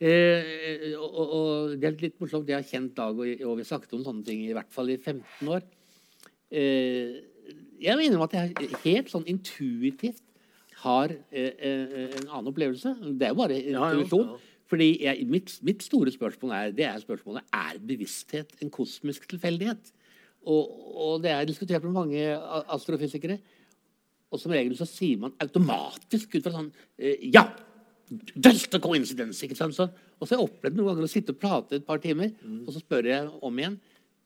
[0.01, 2.49] Eh, og, og, Det er litt morsomt.
[2.49, 4.89] Jeg har kjent Dag og, og vi har snakket om sånne ting i hvert fall
[4.89, 5.61] i 15 år.
[6.53, 7.21] Eh,
[7.83, 10.23] jeg mener at jeg helt sånn intuitivt
[10.83, 12.95] har eh, eh en annen opplevelse.
[13.13, 14.25] Det er jo bare intuisjon.
[14.25, 14.49] Ja, ja, ja.
[14.73, 19.91] Fordi jeg, mitt, mitt, store spørsmål er, det er spørsmålet er bevissthet en kosmisk tilfeldighet.
[20.43, 22.23] Og, og, det er diskutert med mange
[22.75, 23.37] astrofysikere.
[24.33, 27.47] Og som regel så sier man automatisk ut fra sånn eh, Ja!
[28.35, 29.39] Just a coincidence!
[29.45, 29.73] ikke sant?
[29.73, 29.87] Så,
[30.19, 32.65] og så har jeg opplevd noen ganger å sitte og prate et par timer, mm.
[32.67, 33.79] og så spør jeg om igjen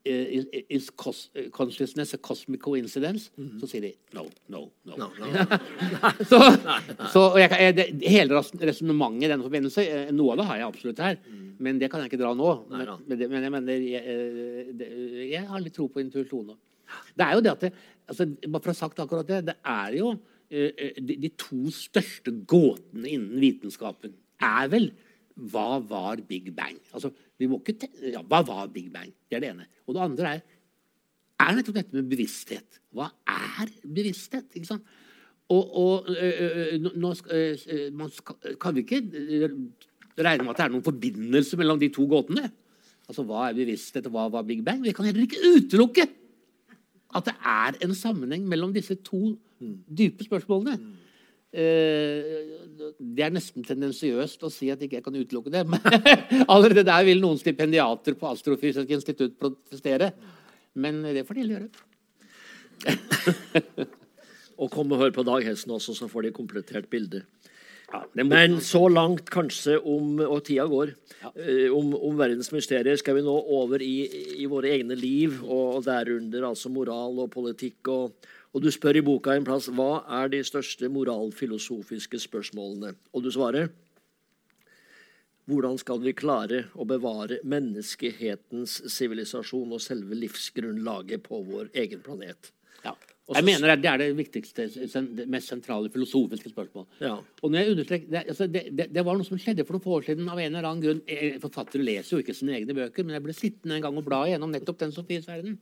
[0.04, 0.90] is, is
[1.52, 3.30] consciousness a cosmic coincidence?
[3.36, 3.60] Mm -hmm.
[3.60, 4.96] Så sier de no, no, no.
[4.96, 5.26] no, no.
[6.30, 6.38] så,
[7.12, 10.98] så jeg, det, hele resonnementet i denne forbindelse, eh, noe av det har jeg absolutt
[10.98, 11.16] her.
[11.28, 11.54] Mm.
[11.58, 12.64] Men det kan jeg ikke dra nå.
[12.70, 16.56] Men, men, men jeg mener jeg, eh, jeg, har litt tro på intuisjon
[17.16, 17.72] Det er jo det at det,
[18.08, 20.18] altså, Bare for å ha sagt akkurat det, det er jo
[20.50, 24.92] de, de to største gåtene innen vitenskapen er vel
[25.38, 26.78] hva var Big Bang?
[26.92, 29.12] Altså, ja, hva var Big Bang?
[29.28, 29.68] Det er det ene.
[29.86, 30.46] Og det andre er
[31.38, 32.80] er nettopp dette med bevissthet.
[32.94, 34.48] Hva er bevissthet?
[34.58, 34.96] Ikke sant?
[35.48, 36.08] Og, og
[36.98, 39.00] nå skal, kan vi ikke
[40.18, 42.50] regne med at det er noen forbindelse mellom de to gåtene.
[43.08, 44.82] Altså, Hva er bevissthet, og hva var Big Bang?
[44.84, 46.08] Vi kan heller ikke utelukke
[47.16, 49.38] at det er en sammenheng mellom disse to
[49.88, 50.76] dype spørsmålene.
[51.48, 55.64] Eh, det er nesten tendensiøst å si at ikke jeg kan utelukke det.
[55.72, 60.12] Men allerede der vil noen stipendiater på Astrofysisk institutt protestere.
[60.78, 61.70] Men det får de gjøre.
[64.60, 67.24] og kom og hør på Dag Hesten også, så får de komplettert bildet.
[67.88, 70.90] Ja, Men så langt kanskje om Og tida går.
[71.22, 71.30] Ja.
[71.40, 74.04] Eh, om, om, verdens mysterier skal vi nå over i,
[74.36, 78.98] i våre egne liv, og, og derunder altså moral og politikk og og du spør
[79.00, 82.94] i boka en plass hva er de største moralfilosofiske spørsmålene.
[83.12, 83.68] Og du svarer
[85.48, 92.50] hvordan skal vi klare å bevare menneskehetens sivilisasjon og selve livsgrunnlaget på vår egen planet?
[92.84, 92.92] Ja.
[93.28, 97.00] Jeg mener Det er det viktigste, det mest sentrale filosofiske spørsmålet.
[97.00, 97.16] Ja.
[97.42, 100.06] Og når jeg det, altså det, det, det, var noe som skjedde for noen år
[100.06, 100.28] siden.
[100.28, 101.02] av en eller annen grunn.
[101.40, 104.24] Forfattere leser jo ikke sine egne bøker, men jeg ble sittende en gang og bla
[104.28, 105.58] igjennom nettopp Den Sofies verden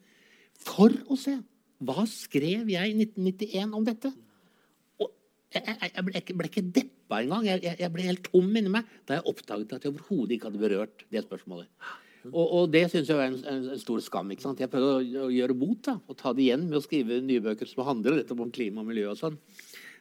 [0.62, 1.34] for å se
[1.84, 4.12] hva skrev jeg i 1991 om dette?
[5.02, 5.10] Og
[5.52, 7.46] jeg, jeg, ble, jeg ble, ikke deppa engang.
[7.50, 10.62] Jeg, jeg ble helt tom inni meg da jeg oppdaget at jeg overhodet ikke hadde
[10.62, 11.70] berørt det spørsmålet.
[12.32, 14.30] Og, og det syns jeg er en, en, en, stor skam.
[14.34, 14.60] ikke sant?
[14.62, 17.44] Jeg prøvde å, å gjøre bot da, og ta det igjen med å skrive nye
[17.44, 19.12] bøker som handler om klima og miljø.
[19.12, 19.36] og sånn.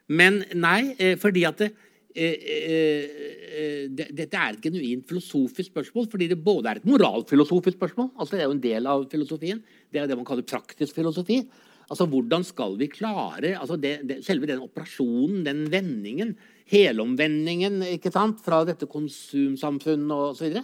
[0.09, 1.71] Men nei, eh, fordi at det,
[2.15, 8.41] dette er et genuint filosofisk spørsmål, fordi det både er et moralfilosofisk spørsmål altså Det
[8.41, 9.59] er jo en del av filosofien.
[9.91, 11.41] Det er det man kaller praktisk filosofi.
[11.89, 16.33] Altså, Hvordan skal vi klare altså det, det, selve den operasjonen, den vendingen,
[16.71, 20.57] helomvendingen ikke sant, fra dette konsumsamfunnet osv.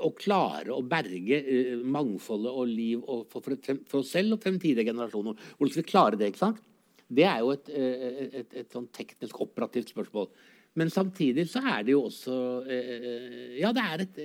[0.00, 4.46] Å klare å berge uh, mangfoldet og liv og for, for, for, oss selv og
[4.46, 5.36] fremtidige generasjoner.
[5.58, 6.32] Hvordan skal vi klare det?
[6.32, 6.62] ikke sant?
[7.06, 10.30] Det er jo et, et, et, et sånn teknisk operativt spørsmål.
[10.76, 12.36] Men samtidig så er det jo også
[12.66, 14.22] uh, Ja, det er et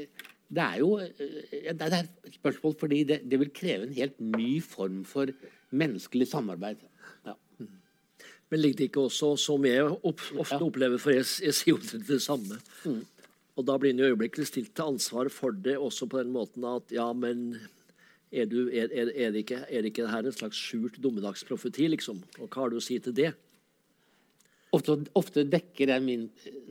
[0.51, 4.59] det er jo det er et spørsmål fordi det, det vil kreve en helt ny
[4.59, 5.31] form for
[5.71, 6.81] menneskelig samarbeid.
[7.25, 7.37] Ja.
[8.51, 12.19] Men ligger det ikke også, som jeg ofte opplever, for jeg, jeg sier omtrent det
[12.21, 12.99] samme mm.
[13.59, 16.91] Og da blir en øyeblikket stilt til ansvar for det også på den måten at
[16.91, 17.57] ja, men
[18.31, 22.21] er, du, er, er, det, ikke, er det ikke her en slags skjult dommedagsprofeti, liksom?
[22.39, 23.33] Og hva har du å si til det?
[24.71, 26.29] Ofte, ofte dekker jeg min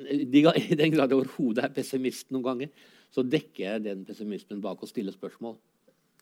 [0.08, 2.70] I den grad jeg overhodet er pessimist noen ganger,
[3.12, 5.58] så dekker jeg den pessimismen bak å stille spørsmål.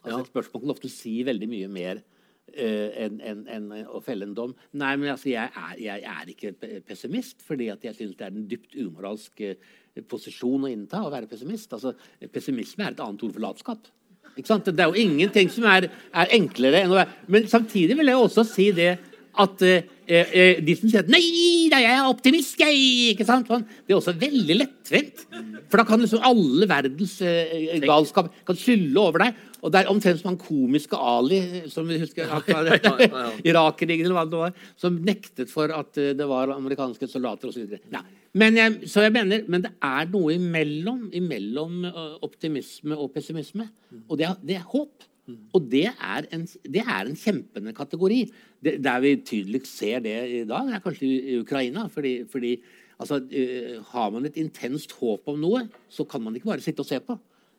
[0.03, 0.23] Altså, ja.
[0.23, 4.35] Et spørsmål kan ofte si veldig mye mer uh, enn en, en, å felle en
[4.35, 4.55] dom.
[4.79, 6.55] Nei, men altså, jeg er, jeg er ikke
[6.89, 9.71] pessimist, fordi jeg syns det er en dypt umoralsk eh,
[10.09, 11.77] posisjon å innta å være pessimist.
[11.77, 11.95] Altså,
[12.33, 13.93] pessimisme er et annet ord for latskap.
[14.39, 18.21] Det er jo ingenting som er, er enklere enn å være Men samtidig vil jeg
[18.23, 18.93] også si det
[19.39, 22.79] at eh, eh, de som sier at 'nei, da jeg er optimist', jeg,
[23.15, 23.49] ikke sant?
[23.49, 25.25] Det er også veldig lettvint.
[25.71, 29.45] For da kan liksom alle verdens eh, galskap kan skylle over deg.
[29.63, 32.29] Og det er omtrent som han komiske Ali, som vi husker
[33.49, 37.79] irakeringen eller hva det var, som nektet for at eh, det var amerikanske soldater osv.
[37.93, 38.05] Ja.
[38.39, 43.67] Men, jeg, så jeg mener, men det er noe imellom, imellom eh, optimisme og pessimisme.
[44.07, 45.08] Og det er, det er håp.
[45.29, 48.21] Og det er, en, det er en kjempende kategori.
[48.65, 51.87] Det, der vi tydeligst ser det i dag, er kanskje i Ukraina.
[51.93, 52.57] fordi, fordi
[52.99, 56.81] altså, uh, Har man et intenst håp om noe, så kan man ikke bare sitte
[56.81, 57.19] og se på.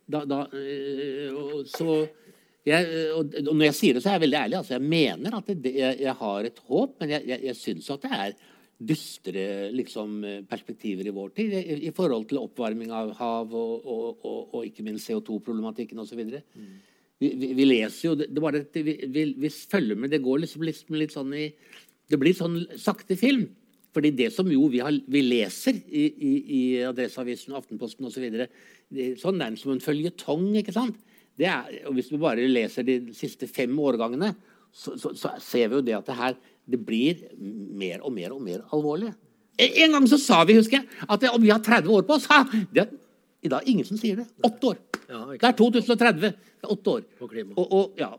[0.10, 2.08] Da, da, uh, så
[2.67, 4.58] Jeg, og når jeg sier det, så er jeg veldig ærlig.
[4.58, 7.88] Altså, jeg mener at det, jeg, jeg har et håp, men jeg, jeg, jeg syns
[7.89, 8.34] at det er
[8.79, 14.05] dystre liksom, perspektiver i vår tid i, i forhold til oppvarming av hav og, og,
[14.27, 16.21] og, og ikke minst CO2-problematikken osv.
[16.21, 16.77] Mm.
[17.19, 20.13] Vi, vi, leser jo det, det bare, vi, vi, følger med.
[20.13, 21.49] Det går liksom, liksom litt sånn i
[22.10, 23.49] Det blir sånn sakte film.
[23.93, 28.47] Fordi det som jo vi, har, vi leser i, i, i Adresseavisen, Aftenposten osv., så
[29.21, 30.45] sånn det som en føljetong.
[30.62, 30.97] ikke sant?
[31.39, 34.34] Er, og Hvis vi bare leser de siste fem årgangene,
[34.71, 36.38] så, så, så ser vi jo det at det her
[36.69, 39.12] det blir mer og mer og mer alvorlig.
[39.60, 42.27] En gang så sa vi, husker jeg, at om vi har 30 år på oss
[42.71, 42.93] det er,
[43.43, 44.27] I dag ingen som sier det.
[44.45, 44.77] Åtte år.
[45.10, 46.34] Ja, det er 2030.
[46.60, 47.06] Er åtte år.
[47.17, 47.56] På klima.
[47.58, 48.12] Og, og, ja,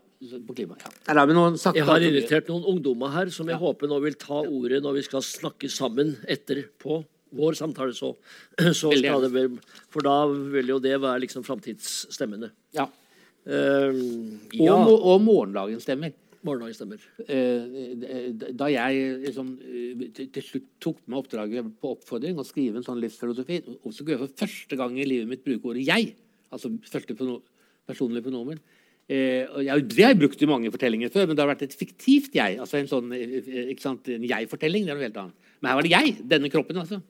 [0.47, 0.91] på klima ja.
[1.07, 3.61] jeg har invitert noen ungdommer her som jeg ja.
[3.61, 6.99] håper nå vil ta ordet når vi skal snakke sammen etterpå
[7.37, 7.95] vår samtale.
[7.95, 8.11] Så,
[8.79, 9.45] så skal det
[9.91, 12.51] for da vil jo det være liksom framtidsstemmene.
[12.75, 12.89] Ja.
[13.47, 13.95] Uh,
[14.53, 14.75] ja.
[14.75, 16.11] Og, og morgendagens stemmer.
[16.43, 17.05] Morgendagens stemmer.
[17.23, 19.53] Uh, da jeg liksom,
[20.17, 24.17] til slutt tok med oppdraget på oppfordring å skrive en sånn livsfilosofi, og så skulle
[24.17, 26.11] jeg for første gang i livet mitt bruke ordet 'jeg',
[26.51, 27.15] altså første
[27.87, 28.59] personlige pronomen.
[29.11, 32.31] Eh, det har jeg brukt i mange fortellinger før, men det har vært et fiktivt
[32.33, 32.59] 'jeg'.
[32.59, 34.85] altså En sånn, ikke sant, en jeg-fortelling.
[34.85, 35.35] det er noe helt annet.
[35.61, 36.27] Men her var det jeg.
[36.27, 37.01] Denne kroppen, altså.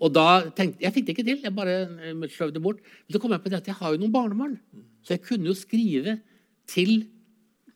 [0.00, 1.40] Og da tenkte, Jeg fikk det ikke til.
[1.42, 2.78] Jeg bare eh, skjøv det bort.
[2.80, 4.58] Men så kom jeg på det at jeg har jo noen barnebarn.
[5.04, 6.20] Så jeg kunne jo skrive
[6.66, 7.06] til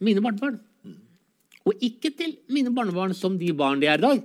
[0.01, 0.61] mine barnebarn.
[1.65, 4.23] Og ikke til mine barnebarn som de barn de er i dag,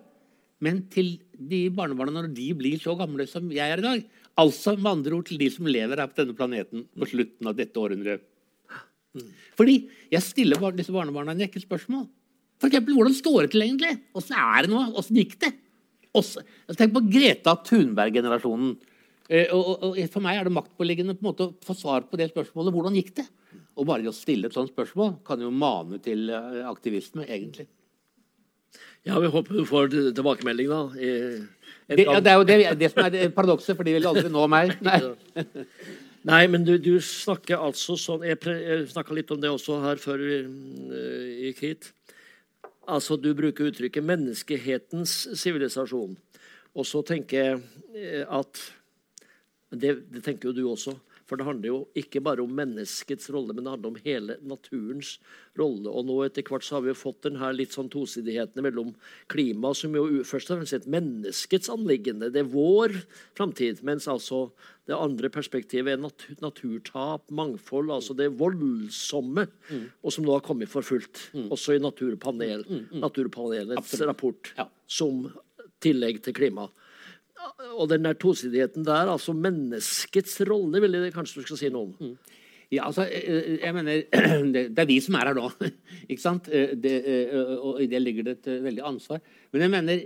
[0.59, 4.03] men til de barnebarna når de blir så gamle som jeg er i dag.
[4.39, 7.57] Altså med andre ord til de som lever her på denne planeten på slutten av
[7.57, 8.23] dette århundret.
[9.59, 9.75] Fordi
[10.13, 12.05] jeg stiller disse barnebarna en rekke spørsmål.
[12.59, 13.95] For eksempel, hvordan står det til egentlig?
[14.19, 14.83] Åssen er det nå?
[14.99, 15.53] Åssen gikk det?
[16.09, 18.77] Også, altså, tenk på Greta Thunberg-generasjonen.
[19.29, 19.51] Eh,
[20.09, 22.73] For meg er det maktpåliggende på en måte å få svar på det spørsmålet.
[22.75, 23.27] Hvordan gikk det?
[23.79, 27.69] Og bare å stille et sånt spørsmål kan jo mane til eh, aktivisme, egentlig.
[29.07, 30.81] Ja, vi håper du får tilbakemelding, da.
[31.89, 34.43] Det, ja, det, er jo det, det som er paradokset, for de vil aldri nå
[34.51, 34.75] meg.
[34.85, 34.99] Nei,
[36.29, 40.01] Nei men du, du, snakker altså sånn Jeg, jeg snakka litt om det også her
[40.01, 41.89] før vi uh, gikk hit.
[42.89, 46.17] Altså, Du bruker uttrykket 'menneskehetens sivilisasjon'.
[46.77, 47.55] Og så tenker jeg
[47.97, 48.61] eh, at
[49.73, 50.93] det, det, tenker jo du også.
[51.29, 55.11] For det handler jo ikke bare om menneskets rolle, men det handler om hele naturens
[55.59, 55.91] rolle.
[55.91, 58.95] Og nå etter hvert så har vi jo fått denne litt sånn tosidighetene mellom
[59.29, 62.31] klima, som jo først og fremst er et menneskets anliggende.
[62.33, 62.97] Det er vår
[63.37, 63.83] framtid.
[63.85, 64.47] Mens altså
[64.89, 69.85] det andre perspektivet er nat naturtap, mangfold, altså det voldsomme, mm.
[70.01, 71.27] og som nå har kommet for fullt.
[71.37, 71.51] Mm.
[71.53, 73.03] Også i naturpanel, mm, mm, mm.
[73.05, 74.09] Naturpanelets Absolutt.
[74.09, 74.65] rapport ja.
[74.89, 75.27] som
[75.83, 76.65] tillegg til klima.
[77.75, 81.87] Og den der tosidigheten der, altså menneskets rolle, vil jeg kanskje du skal si noe
[81.87, 81.95] om?
[81.99, 82.39] Mm.
[82.69, 84.03] Ja, altså, eh, eh, jeg mener,
[84.53, 85.49] Det er vi som er her nå.
[86.11, 86.49] ikke sant?
[86.53, 86.93] Eh, det,
[87.57, 89.23] og i det ligger det et veldig ansvar.
[89.51, 90.03] Men jeg mener,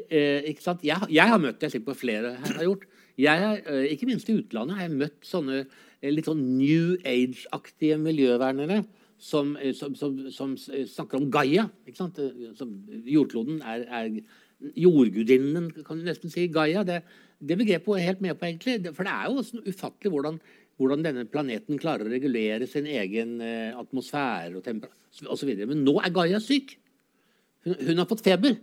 [0.47, 0.85] ikke sant?
[0.87, 2.87] Jeg, jeg har møtt jeg på flere her har gjort.
[3.19, 5.65] Jeg ikke minst i utlandet har jeg møtt sånne
[6.03, 8.79] litt sånn New Age-aktige miljøvernere
[9.21, 11.67] som, som, som, som, snakker om Gaia.
[11.85, 12.17] ikke sant?
[12.57, 12.73] Som
[13.05, 14.17] jordkloden er, er
[14.75, 16.47] jordgudinnen, kan du nesten si.
[16.53, 16.83] Gaia.
[16.87, 17.01] Det,
[17.43, 18.79] det begrepet er helt med på, egentlig.
[18.95, 20.39] For det er jo sånn ufattelig hvordan,
[20.81, 25.53] hvordan, denne planeten klarer å regulere sin egen eh, atmosfære og osv.
[25.63, 26.77] Men nå er Gaia syk.
[27.67, 28.57] Hun, hun har fått feber.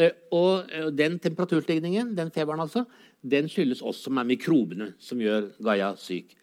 [0.00, 2.86] Eh, og eh, den temperaturstigningen, den feberen altså,
[3.22, 6.36] den skyldes oss som er mikrobene som gjør Gaia syk.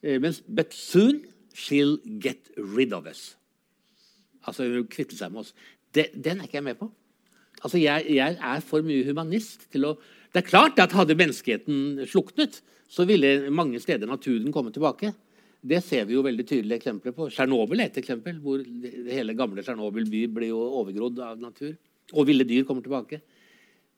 [0.00, 1.18] Mens, but soon
[1.52, 3.34] she'll get rid of us.
[4.46, 5.52] Altså hun vil kvitte seg med oss.
[5.92, 6.88] Den er ikke jeg med på.
[7.60, 9.96] Altså, jeg, jeg, er for mye humanist til å
[10.30, 15.10] Det er klart at hadde menneskeheten sluknet, så ville mange steder naturen komme tilbake.
[15.60, 17.26] Det ser vi jo veldig tydelige eksempler på.
[17.34, 18.38] Tsjernobyl er et eksempel.
[18.38, 18.62] hvor
[19.10, 21.74] Hele gamle Tsjernobyl by blir jo overgrodd av natur.
[22.14, 23.20] Og ville dyr kommer tilbake.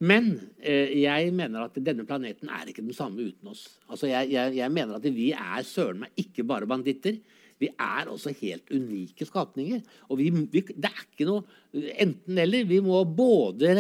[0.03, 3.69] Men eh, jeg mener at denne planeten er ikke den samme uten oss.
[3.87, 7.21] Altså, jeg, jeg, jeg mener at vi er søren meg ikke bare banditter.
[7.63, 9.81] Vi er også helt unike skapninger.
[10.11, 12.69] Og vi, vi, det er ikke noe enten-eller.
[12.69, 13.75] Vi må både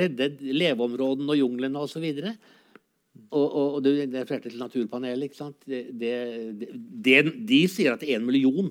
[0.00, 2.06] redde leveområdene og junglene osv.
[3.32, 5.28] Og, og, og det refererte til Naturpanelet.
[5.28, 5.58] ikke sant?
[5.68, 5.82] Det,
[7.04, 7.18] det,
[7.48, 8.70] de sier at én million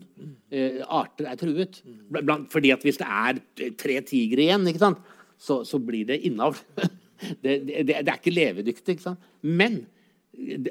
[0.54, 1.82] eh, arter er truet.
[2.14, 3.42] Blant, fordi at hvis det er
[3.82, 5.02] tre tigre igjen, ikke sant?
[5.42, 6.60] Så, så blir det innavl.
[7.44, 7.58] det,
[7.90, 8.96] det, er ikke levedyktig.
[8.96, 9.32] ikke sant?
[9.42, 9.84] Men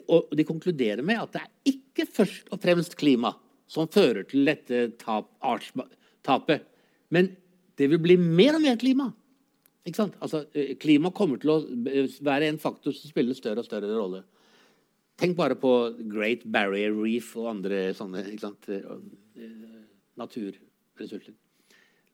[0.09, 3.35] og de konkluderer med at det er ikke først og fremst klima
[3.71, 5.31] som fører til dette tap,
[6.27, 6.65] tapet.
[7.15, 7.31] Men
[7.79, 9.11] det vil bli mer og mer klima.
[9.91, 11.61] Altså, eh, klima kommer til å
[12.27, 14.25] være en faktor som spiller større og større rolle.
[15.21, 15.71] Tenk bare på
[16.09, 18.85] Great Barrier Reef og andre sånne eh,
[20.21, 21.35] naturressurser.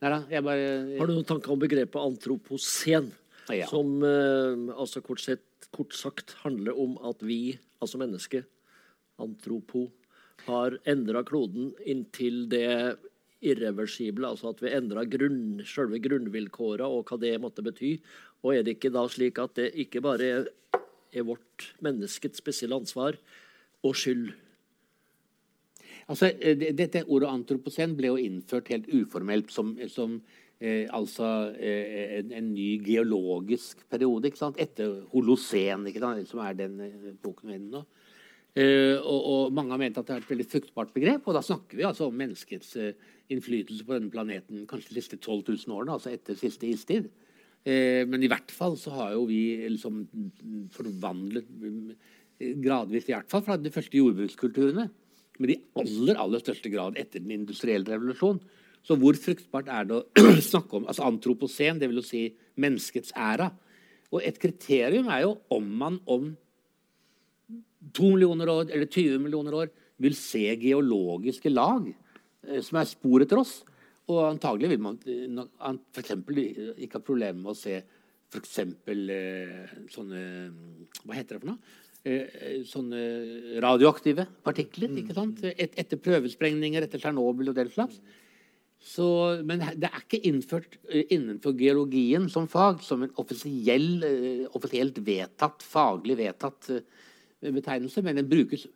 [0.03, 0.65] Neida, jeg bare
[0.99, 3.13] Har du noen tanker om begrepet antropocen?
[3.55, 3.69] Ja.
[3.71, 5.45] Som eh, altså kort, sett,
[5.77, 8.49] kort sagt handler om at vi, altså mennesket,
[9.23, 9.87] antropo,
[10.45, 12.97] har endra kloden inntil det
[13.45, 14.29] irreversible.
[14.29, 17.97] Altså at vi endra grunn, selve grunnvilkåra og hva det måtte bety.
[18.45, 20.49] Og er det ikke da slik at det ikke bare er,
[21.25, 23.17] vårt menneskets spesielle ansvar
[23.87, 24.35] og skyld?
[26.07, 30.21] Altså, eh, Dette ordet antropocen ble jo innført helt uformelt som, som
[30.61, 35.89] eh, altså eh, en, en ny geologisk periode etter holocen,
[36.27, 37.85] som er den eh, boken vi er nå.
[38.57, 41.27] Eh, og, og mange har ment at det er et veldig fruktbart begrep.
[41.29, 45.19] Og da snakker vi altså om menneskets eh, innflytelse på denne planeten kanskje de siste
[45.21, 47.11] 12 000 årene, altså etter siste istid.
[47.67, 50.05] Eh, men i hvert fall så har jo vi liksom
[50.73, 51.91] forvandlet mm,
[52.65, 54.89] gradvis, i hvert fall fra de første jordbrukskulturene,
[55.37, 58.39] med de aller aller største grad etter den industrielle revolusjon.
[58.87, 61.07] Så hvor fruktbart er det å snakke om altså
[61.91, 63.51] vil jo si menneskets æra?
[64.15, 66.35] Og et kriterium er jo om man om
[67.95, 69.73] to millioner år eller 20 millioner år
[70.03, 73.59] vil se geologiske lag eh, som er spor etter oss.
[74.07, 75.81] Og antagelig vil man f.eks.
[75.91, 78.59] for eksempel eh, ikke ha problemer med å se f.eks.
[78.63, 80.23] Eh, sånne
[81.03, 81.75] Hva heter det for noe?
[82.07, 83.01] Eh, eh, sånne
[83.65, 84.95] radioaktive partikler.
[85.03, 85.43] ikke sant?
[85.43, 87.99] Et, etter prøvesprengninger etter Tsjernobyl og den slags.
[88.83, 89.07] Så,
[89.47, 95.01] men det er ikke innført eh, innenfor geologien som fag som en offisiell, eh, offisielt
[95.05, 98.67] vedtatt, faglig vedtatt eh, betegnelse, men den brukes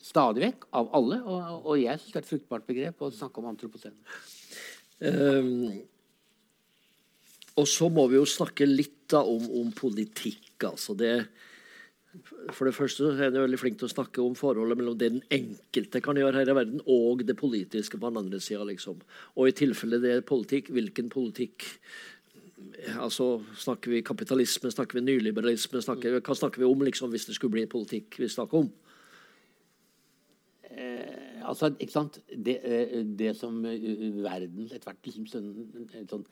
[0.00, 3.42] stadig vekk av alle, og, og jeg syns det er et fruktbart begrep å snakke
[3.42, 3.94] om antropocen.
[5.00, 5.70] Um,
[7.60, 10.54] og så må vi jo snakke litt da om, om politikk.
[10.64, 11.14] altså det
[12.50, 15.24] For det første er jeg veldig flink til å snakke om forholdet mellom det den
[15.30, 18.64] enkelte kan gjøre her i verden, og det politiske på den andre sida.
[18.66, 18.98] Liksom.
[19.36, 21.68] Og i tilfelle det er politikk, hvilken politikk?
[22.98, 25.82] Altså, Snakker vi kapitalisme, snakker vi nyliberalisme?
[25.86, 28.72] Snakker, hva snakker vi om liksom, hvis det skulle bli politikk vi snakker om?
[31.50, 32.20] Altså, ikke sant?
[32.46, 33.82] Det, eh, det som eh,
[34.22, 35.48] verden etter hvert liksom, sånn,
[36.10, 36.24] sånn,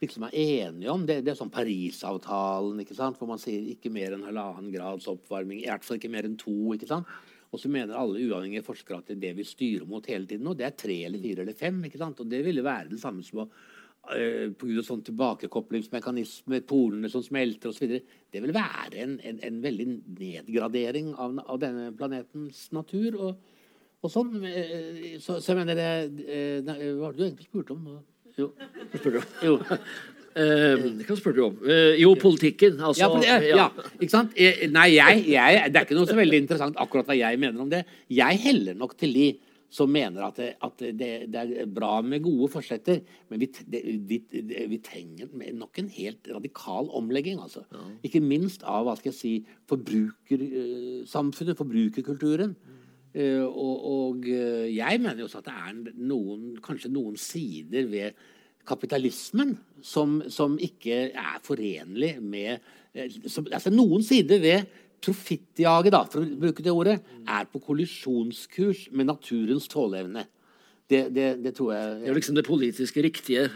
[0.00, 3.18] liksom er enige om, det, det er sånn Parisavtalen, ikke sant?
[3.20, 5.60] hvor man sier ikke mer enn halvannen grads oppvarming.
[5.62, 6.54] I hvert fall ikke mer enn to.
[6.76, 7.10] ikke sant?
[7.50, 10.48] Og så mener alle uavhengige forskere at det er det vi styrer mot hele tiden.
[10.48, 11.82] Og det er tre eller fire eller fem.
[11.88, 12.22] ikke sant?
[12.22, 17.10] Og det ville være det samme som å uh, på grunn av sånn tilbakekoblingsmekanismer, polene
[17.12, 17.96] som smelter osv.
[18.30, 19.88] Det vil være en, en, en veldig
[20.20, 23.18] nedgradering av, av denne planetens natur.
[23.18, 23.56] og
[24.00, 25.88] og sånn, eh, så, så jeg mener det
[26.24, 27.98] eh, Hva var det du egentlig spurte om?
[28.38, 28.52] Jo.
[28.94, 29.28] Spør du om?
[29.44, 29.58] jo.
[30.38, 31.56] Eh, hva spør du om?
[31.66, 32.78] Eh, jo, politikken.
[32.78, 33.68] Altså, Ja, det, ja,
[33.98, 34.34] ikke sant?
[34.38, 37.64] Eh, Nei, jeg, jeg, det er ikke noe så veldig interessant akkurat hva jeg mener
[37.64, 37.82] om det.
[38.14, 39.30] Jeg heller nok til de
[39.70, 43.82] som mener at det, at det, det er bra med gode forsetter, men vi, det,
[44.08, 47.38] vi, det, vi trenger nok en helt radikal omlegging.
[47.42, 47.62] altså.
[48.06, 49.34] Ikke minst av hva skal jeg si,
[49.70, 52.54] forbrukersamfunnet, forbrukerkulturen.
[52.58, 52.76] Eh,
[53.42, 58.18] og, og eh, jeg mener jo også at det er noen, kanskje noen sider ved
[58.68, 62.60] kapitalismen som, som ikke er forenlig med
[62.94, 64.68] eh, som, altså Noen sider ved
[65.00, 70.26] profittjaget, da, for å bruke det ordet, er på kollisjonskurs med naturens tåleevne.
[70.90, 73.46] Det, det, det tror jeg Det er liksom det politiske riktige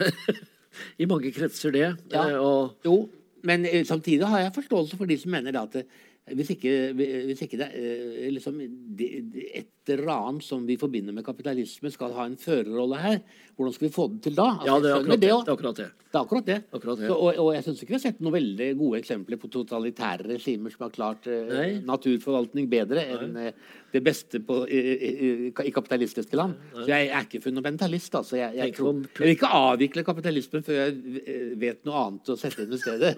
[1.02, 1.90] i mange kretser, det.
[2.14, 2.24] Ja.
[2.30, 2.96] Eh, Og Jo,
[3.44, 5.84] men eh, samtidig har jeg forståelse for de som mener da at
[6.33, 11.91] hvis ikke, hvis ikke det, eh, liksom, et eller annet som vi forbinder med kapitalisme,
[11.93, 13.18] skal ha en førerrolle her,
[13.59, 14.47] hvordan skal vi få det til da?
[14.55, 15.29] Altså, ja, det er akkurat det.
[15.29, 15.89] det, er akkurat det.
[16.01, 16.57] Det er akkurat det.
[16.72, 17.03] Akkurat.
[17.05, 20.31] Så, og, og jeg syns ikke vi har sett noen veldig gode eksempler på totalitære
[20.33, 21.68] regimer som har klart eh, Nei.
[21.93, 23.62] naturforvaltning bedre enn eh,
[23.93, 26.57] det beste på, i, i, i, kapitalistiske land.
[26.72, 28.16] Så jeg er ikke fundamentalist.
[28.16, 28.41] Altså.
[28.41, 32.64] Jeg, jeg, tror, jeg vil ikke avvikle kapitalismen før jeg vet noe annet å sette
[32.64, 33.12] inn i stedet.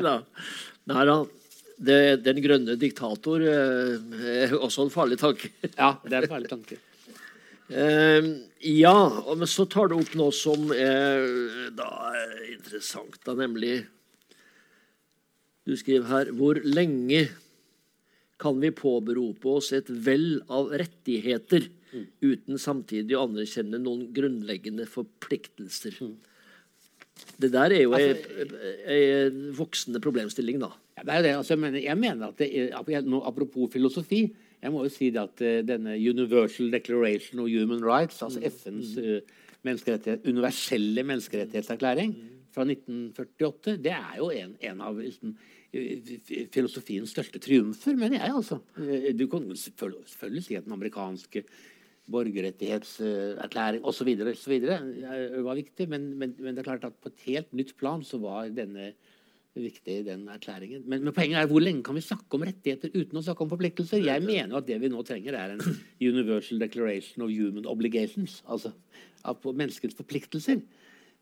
[0.88, 1.20] Nei da.
[1.76, 3.96] Det, den grønne diktator eh,
[4.32, 5.50] er også en farlig tanke.
[5.76, 6.78] ja, det er en farlig tanke.
[7.68, 8.28] Eh,
[8.72, 8.96] ja,
[9.34, 11.26] men så tar du opp noe som er
[11.76, 13.80] da er interessant, da, nemlig
[15.66, 17.24] Du skriver her Hvor lenge
[18.38, 21.66] kan vi påberope oss et vell av rettigheter
[22.20, 25.98] uten samtidig å anerkjenne noen grunnleggende forpliktelser?
[27.40, 28.10] Det der er jo ei,
[28.92, 29.06] ei
[29.56, 30.70] voksende problemstilling, da.
[30.96, 31.32] Ja, det er jo det.
[31.36, 32.70] Altså, jeg, mener, jeg mener at det
[33.28, 34.22] Apropos filosofi,
[34.62, 38.96] jeg må jo si det at eh, denne Universal Declaration of Human Rights, altså FNs
[38.96, 39.20] eh,
[39.66, 42.16] menneskerettighet, universelle menneskerettighetserklæring
[42.54, 45.36] fra 1948, det er jo en, en av liksom,
[45.76, 46.16] eh,
[46.54, 48.32] filosofiens største triumfer, mener jeg.
[48.32, 48.62] altså.
[49.18, 51.44] Du kan selvfølgelig si at den amerikanske
[52.10, 54.12] borgerrettighetserklæring osv.
[55.44, 55.88] var viktig.
[55.90, 58.92] Men, men, men, det er klart at på et helt nytt plan så var denne
[59.64, 60.84] viktig, i den erklæringen.
[60.84, 63.52] Men, men, poenget er hvor lenge kan vi snakke om rettigheter uten å snakke om
[63.52, 64.04] forpliktelser?
[64.04, 65.62] Jeg mener at det vi nå trenger, er en
[66.12, 68.42] Universal Declaration of Human Obligations.
[68.46, 68.74] Altså
[69.26, 70.60] av menneskets forpliktelser.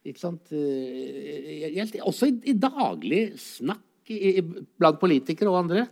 [0.04, 0.52] Ikke sant?
[0.52, 4.42] Eh, jeg, også i, i, daglig snakk i,
[4.76, 5.86] blant politikere og andre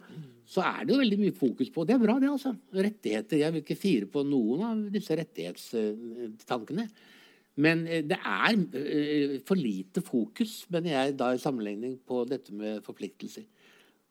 [0.52, 2.52] så er det jo veldig mye fokus på Det er bra, det, altså.
[2.76, 3.38] Rettigheter.
[3.40, 6.84] Jeg vil ikke fire på noen av disse rettighetstankene.
[7.60, 12.54] Men eh, det er eh, for lite fokus, mener jeg, da i sammenligning på dette
[12.56, 13.44] med forpliktelser.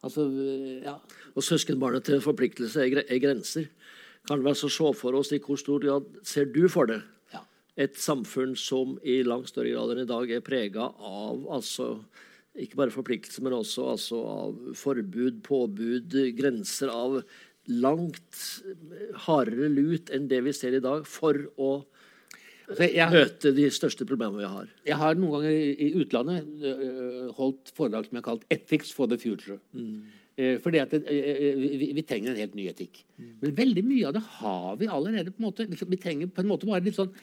[0.06, 0.98] Altså, eh, ja.
[1.34, 3.70] Og søskenbarnet til forpliktelse er grenser.
[4.28, 7.00] Kan vi altså se for oss i hvor stor grad ser du for det
[7.34, 7.42] ja.
[7.82, 11.96] et samfunn som i langt større grad enn i dag er prega av altså
[12.62, 17.22] ikke bare forpliktelser, men også altså, av forbud, påbud, grenser av
[17.72, 18.42] langt
[19.26, 21.72] hardere lut enn det vi ser i dag, for å
[22.80, 24.72] jeg, møte de største problemene vi har.
[24.88, 29.12] Jeg har noen ganger i utlandet uh, holdt foredrag som jeg har kalt 'Ethics for
[29.12, 29.60] the future'.
[29.74, 30.02] Mm.
[30.40, 33.04] Uh, fordi at det, uh, vi, vi, trenger en helt ny etikk.
[33.18, 33.34] Mm.
[33.42, 35.32] Men veldig mye av det har vi allerede.
[35.32, 35.68] på en måte.
[35.68, 37.14] Vi trenger på en måte bare litt sånn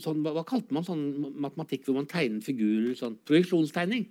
[0.00, 1.04] sånn, hva, kalte man sånn
[1.36, 2.94] matematikk hvor man tegner figurer?
[2.96, 4.06] Sånn projeksjonstegning.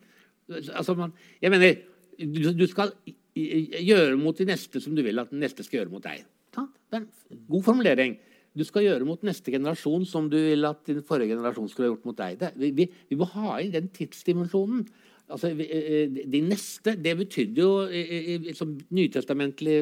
[0.75, 1.79] Altså man, jeg mener,
[2.19, 2.93] du, du, skal
[3.33, 6.21] gjøre mot de neste som du vil at den neste skal gjøre mot deg.
[6.51, 8.17] Det er en god formulering
[8.57, 11.93] du skal gjøre mot neste generasjon som du vil at din forrige generasjon skulle ha
[11.93, 12.39] gjort mot deg.
[12.41, 14.83] Det, vi, vi, må ha inn den tidsdimensjonen.
[15.31, 18.01] Altså, eh, de neste Det betydde jo i,
[18.35, 19.77] i, som nytestamentlig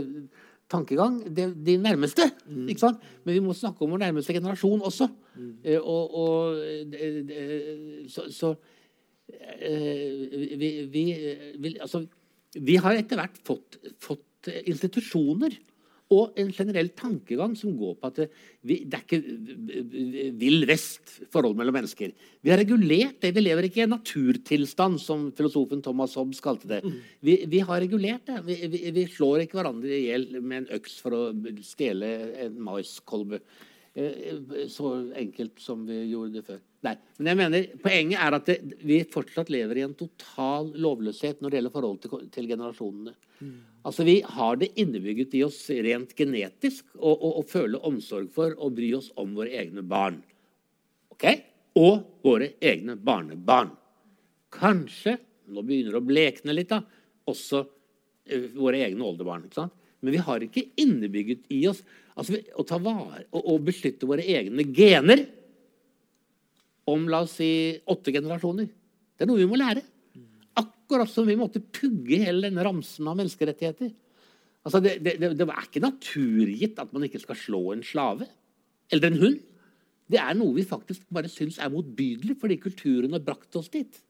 [0.70, 2.28] tankegang de, de nærmeste.
[2.46, 2.68] Mm.
[2.70, 3.08] ikke sant?
[3.24, 5.10] Men vi må snakke om vår nærmeste generasjon også.
[5.34, 5.56] Mm.
[5.64, 8.54] Eh, og, og eh, så, så
[9.30, 11.02] vi, vi,
[11.62, 12.04] vi, altså,
[12.54, 15.58] vi har etter hvert fått, fått institusjoner
[16.10, 18.20] og en generell tankegang som går på at
[18.66, 22.16] vi, det er ikke vill vest forhold mellom mennesker.
[22.42, 23.34] Vi har regulert det.
[23.36, 26.82] Vi lever ikke i en naturtilstand, som filosofen Thomas Hobbes kalte det.
[27.22, 28.42] Vi, vi har regulert det.
[28.48, 31.24] Vi, vi, vi slår ikke hverandre i hjel med en øks for å
[31.66, 32.14] stjele
[32.48, 33.44] en maiskolbe.
[33.94, 36.60] Eh, så enkelt som vi gjorde det før.
[36.86, 41.42] Nei, men jeg mener, Poenget er at det, vi fortsatt lever i en total lovløshet
[41.42, 43.16] når det gjelder forholdet til, til generasjonene.
[43.40, 43.58] Mm.
[43.84, 48.92] Altså, Vi har det innebygget i oss rent genetisk å føle omsorg for og bry
[48.98, 50.20] oss om våre egne barn.
[51.16, 51.26] Ok?
[51.80, 53.72] Og våre egne barnebarn.
[54.52, 55.18] Kanskje,
[55.48, 56.82] nå begynner det å blekne litt, da,
[57.30, 59.46] også uh, våre egne oldebarn.
[59.46, 59.76] ikke sant?
[60.02, 61.82] Men vi har ikke innebygget i oss
[62.16, 65.26] altså, å ta vare og, og beskytte våre egne gener
[66.90, 67.50] om la oss si,
[67.86, 68.70] åtte generasjoner.
[69.16, 69.84] Det er noe vi må lære.
[70.60, 73.92] Akkurat som vi måtte pugge hele denne ramsen av menneskerettigheter.
[74.66, 78.28] Altså, det, det, det, er ikke naturgitt at man ikke skal slå en slave
[78.92, 79.38] eller en hund.
[80.10, 84.02] Det er noe vi faktisk bare syns er motbydelig fordi kulturen har brakt oss dit.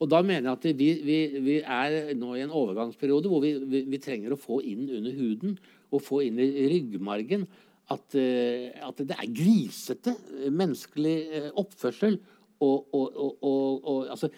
[0.00, 3.52] Og da mener jeg at vi, vi, vi, er nå i en overgangsperiode hvor vi,
[3.84, 5.58] vi, trenger å få inn under huden
[5.92, 7.44] og få inn i ryggmargen
[7.90, 10.14] at, eh, at det er grisete
[10.48, 12.16] menneskelig eh, oppførsel.
[12.60, 14.28] Og, og, og, og altså,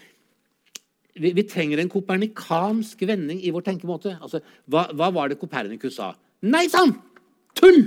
[1.15, 4.17] vi, vi, trenger en kopernikansk vending i vår tenkemåte.
[4.23, 4.41] Altså,
[4.71, 6.13] hva, hva, var det Kopernikus sa?
[6.49, 6.95] Nei sann!
[7.59, 7.85] Tull!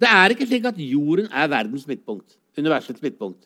[0.00, 2.38] Det er ikke slik at jorden er verdens midtpunkt.
[2.56, 3.44] Universets midtpunkt.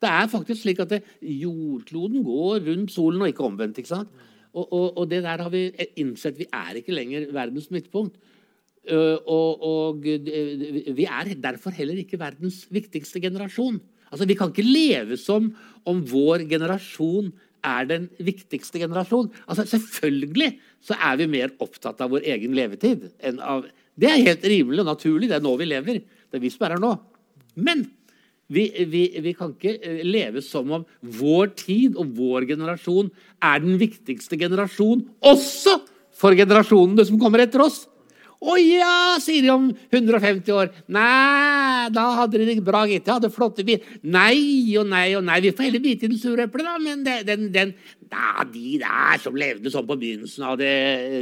[0.00, 3.80] Det er faktisk slik at det, jordkloden går rundt solen, og ikke omvendt.
[3.82, 4.08] ikke sant?
[4.54, 5.66] Og, og, og, det der har vi
[6.00, 6.38] innsett.
[6.38, 8.16] Vi er ikke lenger verdens midtpunkt.
[8.90, 13.76] Og, og, vi er derfor heller ikke verdens viktigste generasjon.
[14.10, 15.52] Altså, Vi kan ikke leve som
[15.84, 17.30] om vår generasjon
[17.66, 19.30] er den viktigste generasjon.
[19.46, 20.54] Altså, Selvfølgelig
[20.84, 23.10] så er vi mer opptatt av vår egen levetid.
[23.20, 23.66] enn av...
[24.00, 25.28] Det er helt rimelig og naturlig.
[25.28, 25.98] Det er nå vi lever.
[26.00, 26.94] Det er vi som er her nå.
[27.60, 27.84] Men
[28.50, 30.86] vi, vi, vi, kan ikke eh, leve som om
[31.20, 33.10] vår tid og vår generasjon
[33.46, 35.76] er den viktigste generasjon også
[36.20, 37.84] for generasjonene som kommer etter oss.
[38.40, 40.70] Å ja, sier de om 150 år.
[40.88, 43.04] Nei, da hadde de det bra, gitt.
[43.04, 43.82] De hadde flotte bil.
[44.00, 45.42] Nei og nei og nei.
[45.44, 46.78] Vi får heller bite i den sure eplet, da.
[46.80, 50.72] Men den, den, den da, De der som levde sånn på begynnelsen av det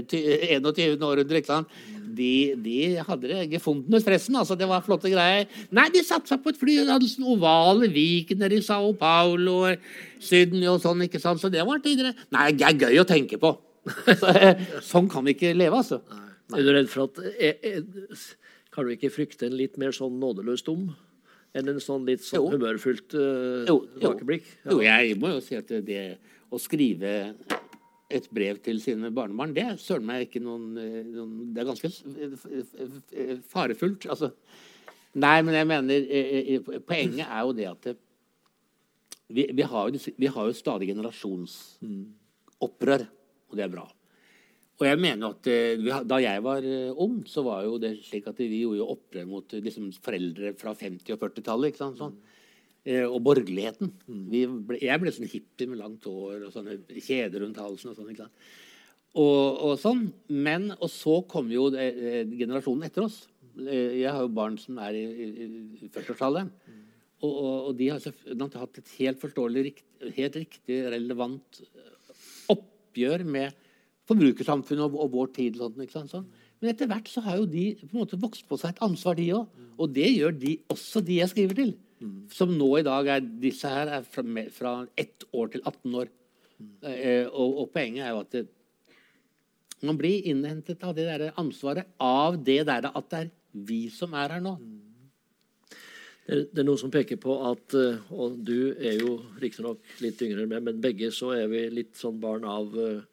[0.06, 0.68] 21.
[1.02, 1.74] århundre, ikke sant?
[2.18, 4.38] De, de hadde det gefundenes fressen.
[4.38, 5.50] altså Det var flotte greier.
[5.74, 9.64] Nei, de satte seg på et fly De hadde sånn ovale Viken i Sao Paulo
[9.72, 9.90] og
[10.22, 11.02] Sydney og sånn.
[11.10, 11.42] ikke sant?
[11.42, 12.14] Så det var tidligere.
[12.34, 13.56] Nei, det er gøy å tenke på.
[14.84, 16.02] Sånn kan vi ikke leve, altså.
[16.56, 17.82] Er du redd for at er, er,
[18.72, 20.82] Kan du ikke frykte en litt mer sånn nådeløs dom?
[21.56, 24.44] Enn en sånn litt sånn humørfullt uh, tilbakeblikk?
[24.64, 24.70] Ja.
[24.72, 26.02] Jo, jeg må jo si at det
[26.52, 27.12] å skrive
[28.08, 31.66] et brev til sine barnebarn, det er søren meg ikke noen, eh, noen Det er
[31.68, 31.88] ganske
[33.52, 34.06] farefullt.
[34.08, 34.28] Altså
[35.18, 37.96] Nei, men jeg mener eh, eh, Poenget er jo det at det,
[39.28, 43.02] vi, vi, har jo, vi har jo stadig generasjonsopprør,
[43.50, 43.86] og det er bra.
[44.78, 48.28] Og jeg mener at eh, Da jeg var eh, ung, så var jo det slik
[48.30, 51.72] at vi gjorde jo opprør mot eh, liksom, foreldre fra 50- og 40-tallet.
[51.72, 52.18] ikke sant, sånn.
[52.88, 53.90] Og borgerligheten.
[54.30, 57.90] Vi ble, jeg ble sånn hippie med langt hår og sånne kjeder rundt halsen.
[57.90, 58.46] Og sånn, ikke sant?
[59.18, 60.06] Og, og sånn.
[60.32, 63.18] Men, og så kom jo eh, generasjonen etter oss.
[63.58, 65.48] Jeg har jo barn som er i, i,
[65.82, 66.48] i 40-årsalderen.
[67.18, 70.78] Og, og, og de har selvf- de har hatt et helt forståelig, rikt- helt riktig,
[70.94, 71.60] relevant
[72.54, 73.56] oppgjør med
[74.08, 75.58] forbrukersamfunnet og, og vår tid.
[75.92, 76.10] Sånn?
[76.10, 76.28] Sånn.
[76.58, 79.18] Men etter hvert så har jo de på en måte vokst på seg et ansvar,
[79.18, 79.64] de òg.
[79.78, 81.74] Og det gjør de, også de jeg skriver til.
[82.30, 84.22] Som nå i dag er Disse her er fra,
[84.54, 86.12] fra ett år til 18 år.
[86.82, 88.46] Eh, og, og poenget er jo at det,
[89.86, 93.28] man blir innhentet av det der ansvaret av det der at det er
[93.68, 94.56] vi som er her nå.
[96.28, 100.20] Det, det er noen som peker på at eh, Og du er jo riktignok litt
[100.26, 103.06] yngre enn meg, men begge så er vi litt sånn barn av eh,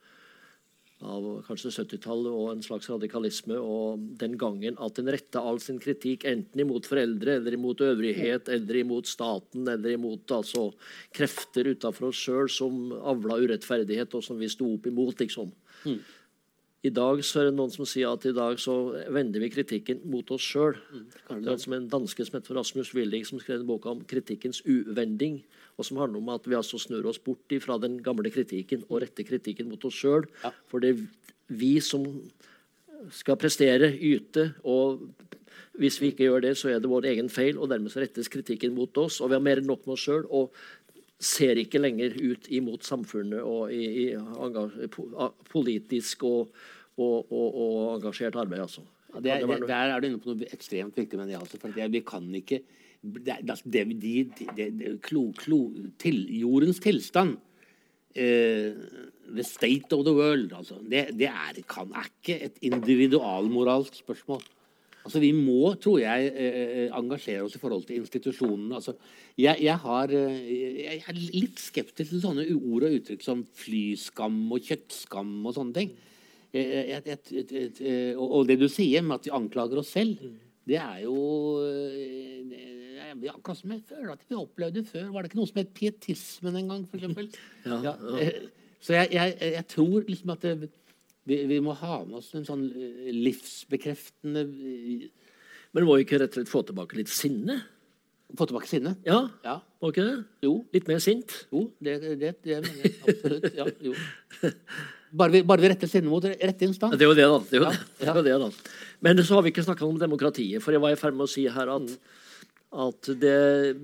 [1.05, 3.57] av kanskje 70-tallet og en slags radikalisme.
[3.61, 8.49] Og den gangen at en retta all sin kritikk enten imot foreldre, eller imot øvrighet,
[8.51, 10.67] eller imot staten, eller imot altså,
[11.15, 15.51] krefter utafor oss sjøl som avla urettferdighet, og som vi sto opp imot, liksom.
[16.85, 18.75] I dag så er det noen som sier at i dag så
[19.13, 20.75] vender vi kritikken mot oss sjøl.
[21.31, 24.61] Det er som en danske som heter Rasmus Willig, som skrev en bok om kritikkens
[24.67, 25.39] uvending.
[25.77, 29.01] Og som handler om at vi altså snur oss bort fra den gamle kritikken og
[29.03, 30.23] retter kritikken mot oss sjøl.
[30.71, 31.01] For det er
[31.51, 32.05] vi som
[33.11, 34.53] skal prestere, yte.
[34.63, 35.03] Og
[35.75, 38.31] hvis vi ikke gjør det, så er det vår egen feil, og dermed så rettes
[38.31, 39.19] kritikken mot oss.
[39.21, 40.23] Og vi har mer enn nok med oss sjøl.
[40.31, 40.55] Og
[41.19, 44.15] ser ikke lenger ut imot samfunnet og i, i
[45.51, 46.49] politisk og,
[46.99, 48.83] og, og, og engasjert arbeid, altså.
[49.15, 51.59] Ja, det, er- det der er du inne på noe ekstremt viktig, men ja, Altså,
[51.61, 52.59] for det, vi kan ikke
[53.25, 54.13] det, altså, det, de,
[54.57, 55.59] det, det, klo, klo,
[56.01, 57.37] til, Jordens tilstand
[58.15, 58.73] eh,
[59.25, 60.53] The state of the world.
[60.53, 64.43] Altså, det det er, kan, er ikke et individualmoralsk spørsmål.
[65.05, 68.79] Altså, vi må, tror jeg, eh, engasjere oss i forhold til institusjonene.
[68.79, 68.95] Altså,
[69.37, 70.39] jeg, jeg, har, eh,
[70.81, 75.77] jeg er litt skeptisk til sånne ord og uttrykk som flyskam og kjøttskam og sånne
[75.77, 75.93] ting.
[76.55, 80.17] Eh, jeg- og, og det du sier med at vi anklager oss selv,
[80.65, 81.13] det er jo
[83.23, 85.09] eh, er akkurat som jeg føler at vi opplevde før.
[85.13, 87.29] Var det ikke noe som het pietismen en gang, for eksempel?
[87.65, 87.95] Ja, ja.
[88.19, 88.49] eh,
[88.85, 90.55] Så jeg, jeg, jeg tror liksom at det,
[91.25, 95.07] vi, vi må ha med oss en sånn eh, livsbekreftende eh,
[95.73, 97.61] Men må vi ikke rett og slett få tilbake litt sinne?
[98.35, 98.97] Få tilbake sinnet.
[99.05, 99.59] Ja, Ja.
[99.81, 100.15] må ikke det?
[100.43, 100.53] Jo.
[100.73, 101.33] Litt mer sint?
[101.53, 103.45] Jo, det, det, det mener jeg absolutt.
[103.55, 103.93] Ja, jo.
[105.15, 106.97] Bare vi, bare vi retter sinnet mot rette instans.
[106.99, 107.37] Det er jo det, da.
[107.51, 107.85] Det er jo, Ja, det.
[108.01, 108.79] Det er jo det, da.
[109.05, 110.63] Men så har vi ikke snakka om demokratiet.
[110.65, 111.93] For jeg var i ferd med å si her at,
[112.75, 113.75] at det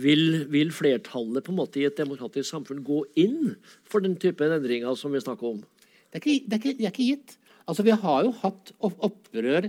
[0.00, 3.54] vil, vil flertallet på en måte i et demokratisk samfunn gå inn
[3.88, 5.60] for den type endringer som vi snakker om?
[6.08, 7.34] Det er ikke, det er ikke, det er ikke gitt.
[7.68, 9.68] Altså, vi har jo hatt opprør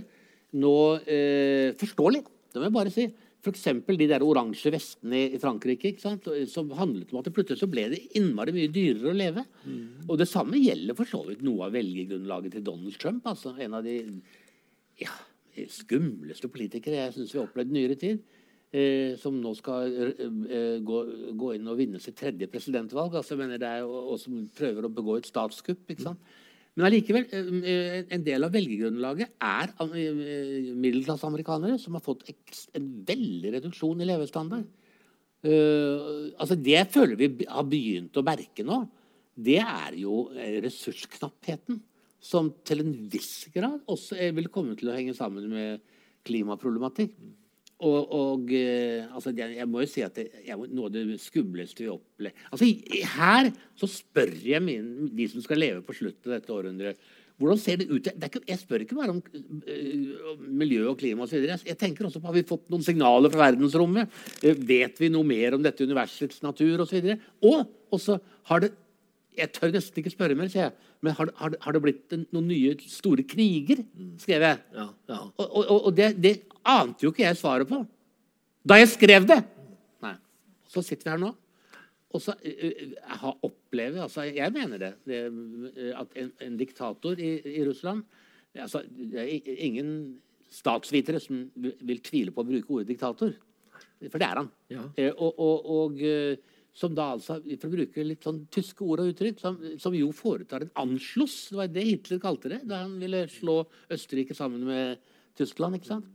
[0.60, 3.10] nå eh, Forståelig, det må jeg bare si.
[3.40, 3.62] F.eks.
[3.88, 5.94] de der oransje vestene i Frankrike.
[6.00, 9.44] Som handlet om at det plutselig så ble det innmari mye dyrere å leve.
[10.08, 13.24] Og det samme gjelder for så vidt noe av velgergrunnlaget til Donald Trump.
[13.30, 13.96] altså En av de
[15.00, 15.14] ja,
[15.72, 18.20] skumleste politikere jeg syns vi har opplevd i nyere tid.
[18.70, 20.98] Eh, som nå skal eh, eh, gå,
[21.34, 23.16] gå inn og vinne sitt tredje presidentvalg.
[23.18, 25.88] altså mener det er, og, og som prøver å begå et statskupp.
[25.90, 26.36] ikke sant?
[26.78, 32.28] Men allikevel, eh, en del av velgergrunnlaget er eh, middelklasseamerikanere som har fått
[32.78, 34.68] en veldig reduksjon i levestandard.
[35.42, 38.84] Eh, altså Det føler vi har begynt å merke nå,
[39.34, 41.82] det er jo eh, ressursknappheten.
[42.20, 45.84] Som til en viss grad også eh, vil komme til å henge sammen med
[46.28, 47.14] klimaproblematikk.
[47.80, 51.86] Og, og eh, altså, jeg, må jo si at det er noe av det skumleste
[51.86, 52.68] vi opplever altså,
[53.14, 57.00] Her så spør jeg min, de som skal leve på slutten av dette århundret
[57.40, 58.04] hvordan ser det ut?
[58.04, 61.38] Det ikke, jeg spør ikke bare om øh, miljø og klima osv.
[61.48, 64.12] Jeg, jeg tenker også på har vi fått noen signaler fra verdensrommet.
[64.44, 66.98] Eh, vet vi noe mer om dette universets natur osv.?
[67.00, 67.14] Og,
[67.48, 68.18] så og også
[68.50, 68.74] har det
[69.38, 70.90] Jeg tør nesten ikke spørre mer, sier jeg.
[71.04, 73.84] Men har, har, har det blitt en, noen nye store kriger?
[74.20, 74.58] skrev jeg.
[74.74, 75.20] Ja, ja.
[75.30, 76.34] Og, og, og det, det
[76.66, 77.84] ante jo ikke jeg svaret på
[78.60, 79.38] da jeg skrev det.
[80.04, 80.16] Nei.
[80.68, 81.30] Så sitter vi her nå.
[82.10, 84.90] Og så uh, opplever altså, Jeg mener det.
[85.06, 85.20] det
[85.94, 88.02] at en, en diktator i, i Russland
[88.58, 89.92] altså, Det er ingen
[90.50, 93.30] statsvitere som vil vil tvile på å bruke ordet diktator.
[94.10, 94.48] For det er han.
[94.72, 94.82] Ja.
[94.98, 96.02] Eh, og, og, og
[96.76, 100.10] som da altså, for å bruke litt sånn tyske ord og uttrykk, som, som jo
[100.14, 101.38] foretar en anslåss.
[101.50, 105.00] Det var det Hitler kalte det da han ville slå Østerrike sammen med
[105.38, 105.78] Tyskland.
[105.78, 106.10] ikke sant?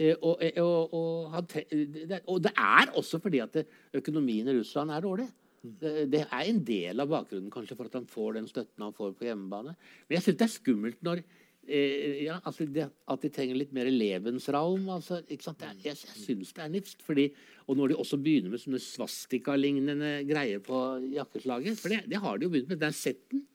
[0.00, 3.62] Eh, og, eh, og, og, det, og, det, er også fordi at
[3.94, 5.28] økonomien i Russland er dårlig.
[5.62, 9.12] Det, er en del av bakgrunnen kanskje for at han får den støtten han får
[9.14, 9.76] på hjemmebane.
[10.08, 11.22] Men jeg syns det er skummelt når
[11.68, 14.88] eh, ja, altså det, at de trenger litt mer levensraum.
[14.94, 15.40] Altså, jeg,
[15.84, 17.04] jeg syns det er nifst.
[17.06, 17.28] Fordi,
[17.66, 20.82] og når de også begynner med sånne svastika-lignende greier på
[21.14, 22.82] jakkeslaget For det, det, har de jo begynt med.
[22.82, 23.46] Den setten.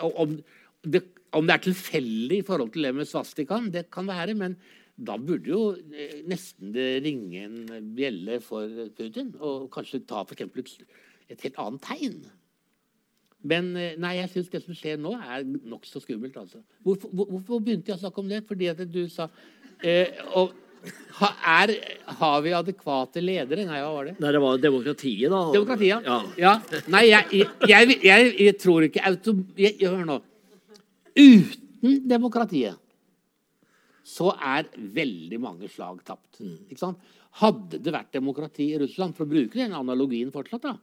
[0.00, 0.36] om,
[0.82, 1.02] det,
[1.36, 4.34] om det er tilfeldig i forhold til det med svastikaen, det kan være.
[4.34, 4.58] men
[5.00, 5.60] da burde jo
[5.96, 10.74] eh, nesten det ringe en bjelle for Putin, og kanskje ta et,
[11.32, 12.18] et helt annet tegn.
[13.42, 16.36] Men eh, nei, jeg syns det som skjer nå, er nokså skummelt.
[16.36, 16.60] altså.
[16.84, 18.42] Hvorfor, hvorfor, begynte jeg å snakke om det?
[18.48, 19.30] Fordi at du sa
[19.84, 20.52] eh, og,
[21.44, 21.72] er,
[22.20, 23.66] Har vi adekvate ledere?
[23.68, 24.14] Nei, hva var det?
[24.20, 25.40] Nei, Det var demokratiet, da.
[25.54, 26.20] Demokratiet, ja.
[26.40, 26.54] ja.
[26.92, 29.36] Nei, jeg, jeg, jeg, jeg tror ikke auto...
[29.56, 30.20] Hør nå.
[31.20, 32.78] Uten demokratiet
[34.10, 36.40] så er veldig mange slag tapt.
[36.42, 36.96] Mm.
[37.40, 40.74] Hadde det vært demokrati i Russland, for å bruke den analogien fortsatt, da,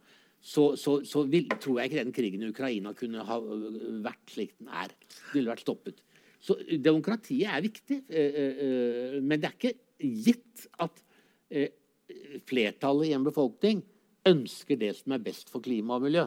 [0.48, 4.32] så, så, så vil, tror jeg ikke den krigen i Ukraina kunne ha øh, vært
[4.32, 4.94] slik den er.
[4.94, 6.00] Det ville vært stoppet.
[6.40, 9.76] Så demokratiet er viktig, øh, øh, men det er ikke
[10.08, 11.04] gitt at
[12.48, 13.80] flertallet i en befolkning
[14.28, 16.26] ønsker det som er best for klima og miljø.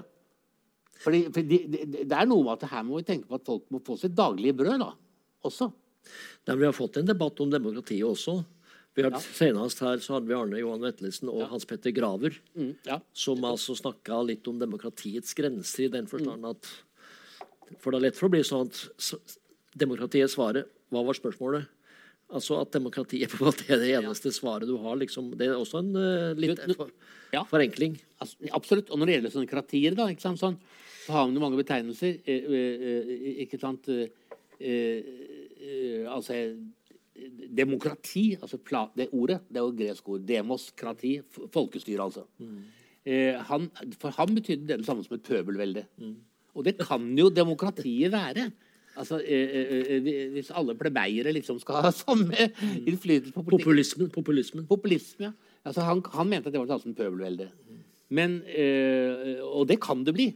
[1.01, 3.47] Fordi, for det, de, det, er noe med at her må vi tenke på at
[3.47, 4.91] folk må få sitt daglige brød da,
[5.49, 5.71] også.
[6.45, 8.41] Da vi har fått en debatt om demokratiet også.
[9.01, 9.22] Vi har, ja.
[9.40, 11.48] Senest her så hadde vi Arne Johan Vetlesen og ja.
[11.51, 13.01] Hans Petter Graver, mm, ja.
[13.16, 16.72] som altså snakka litt om demokratiets grenser, i den forstand at
[17.80, 19.36] For det er lett for å bli sånn at
[19.78, 21.68] demokratiet svaret Hva var spørsmålet?
[22.30, 24.98] Altså At demokratiet på en måte er det eneste svaret du har.
[25.01, 26.92] Liksom, det er også en uh, litt for,
[27.51, 27.96] forenkling.
[28.22, 28.90] Altså, absolutt.
[28.90, 30.59] Og når det gjelder sånne kratier, da, sant, sånn,
[31.07, 32.20] så har man jo mange betegnelser.
[32.22, 33.90] Eh, eh, eh ikke sant?
[33.90, 35.03] Eh,
[36.07, 36.32] altså
[37.56, 38.56] Demokrati, altså
[38.96, 40.20] det ordet, det er jo gresk ord.
[40.20, 41.20] Demoskrati,
[41.52, 42.24] folkestyre, altså.
[42.38, 42.62] Mm.
[43.04, 45.84] Eh, han, for ham betydde det det samme som et pøbelvelde.
[45.98, 46.16] Mm.
[46.54, 48.50] Og det kan jo demokratiet være.
[48.96, 52.86] Altså, eh, eh, eh Hvis alle plebeiere liksom skal ha samme mm.
[52.86, 53.64] innflytelse på politikk.
[53.64, 54.11] Populismen.
[54.11, 54.66] Populismen.
[54.66, 55.32] Populisme, ja.
[55.64, 57.50] altså, han, han, mente at det var det samme som pøbelvelde.
[58.11, 60.32] Men, eh, og det kan det bli.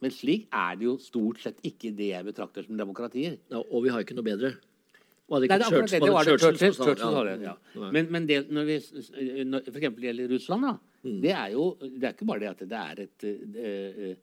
[0.00, 3.36] Men slik er det jo stort sett ikke det jeg betrakter som demokratier.
[3.50, 4.54] Ja, og vi har ikke noe bedre.
[5.28, 7.34] Var det ikke Nei, det, det, var det Churchill, Churchill, sa det.
[7.44, 7.52] Ja.
[7.92, 8.78] Men, men det, når vi
[9.44, 10.72] når, for eksempel gjelder Russland, da,
[11.04, 11.18] mm.
[11.24, 14.14] det er jo det er ikke bare det at det er et uh,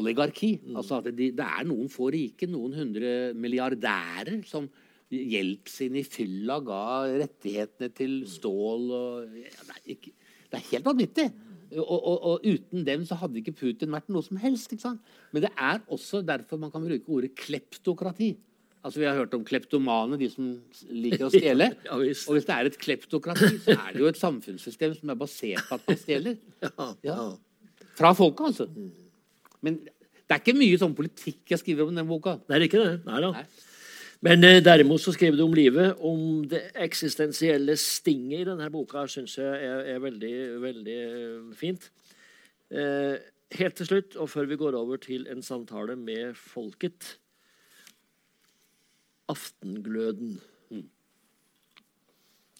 [0.00, 0.54] oligarki.
[0.62, 0.78] Mm.
[0.80, 4.70] Altså at det, det, er noen få rike, noen hundre milliardærer som
[5.14, 6.84] Jeltsin i fylla ga
[7.20, 10.14] rettighetene til stål og ja, det, er ikke,
[10.48, 11.28] det er helt vanvittig.
[11.74, 14.72] Og, og, og, uten dem så hadde ikke Putin vært noe som helst.
[15.34, 18.34] Men det er også derfor man kan bruke ordet kleptokrati.
[18.84, 20.50] Altså Vi har hørt om kleptomane, de som
[20.92, 21.70] liker å stjele.
[21.86, 25.20] ja, og hvis det er et kleptokrati, så er det jo et samfunnssystem som er
[25.20, 26.38] basert på at man stjeler.
[27.04, 27.18] Ja.
[27.94, 28.66] Fra folket, altså.
[29.64, 32.36] Men det er ikke mye sånn politikk jeg skriver om i den boka.
[32.42, 32.94] Det er ikke det.
[33.06, 33.32] Nei da.
[34.24, 36.00] Men eh, derimot så skriver du om livet.
[36.00, 41.90] Om det eksistensielle stinget i denne boka syns jeg er, er, veldig, veldig eh, fint.
[42.72, 43.20] Eh,
[43.60, 47.14] helt til slutt, og før vi går over til en samtale med folket
[49.30, 50.38] Aftengløden.
[50.70, 50.88] Mm.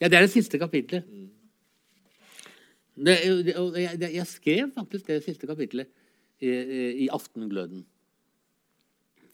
[0.00, 1.08] Ja, det er det siste kapitlet.
[1.08, 1.30] Mm.
[2.94, 5.90] Det, det, jeg, jeg, skrev faktisk det siste kapitlet
[6.40, 6.50] i,
[7.04, 7.82] i Aftengløden.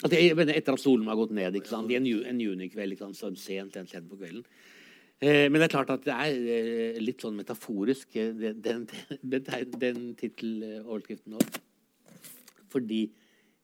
[0.00, 1.90] Altså, jeg, etter at solen har gått ned ikke sant?
[1.92, 4.46] i en, en junikveld sånn sent, sent på kvelden.
[5.20, 8.86] Eh, men det er klart at det er eh, litt sånn metaforisk, eh, den, den,
[9.20, 11.58] den, den titteloverskriften òg.
[12.72, 13.02] Fordi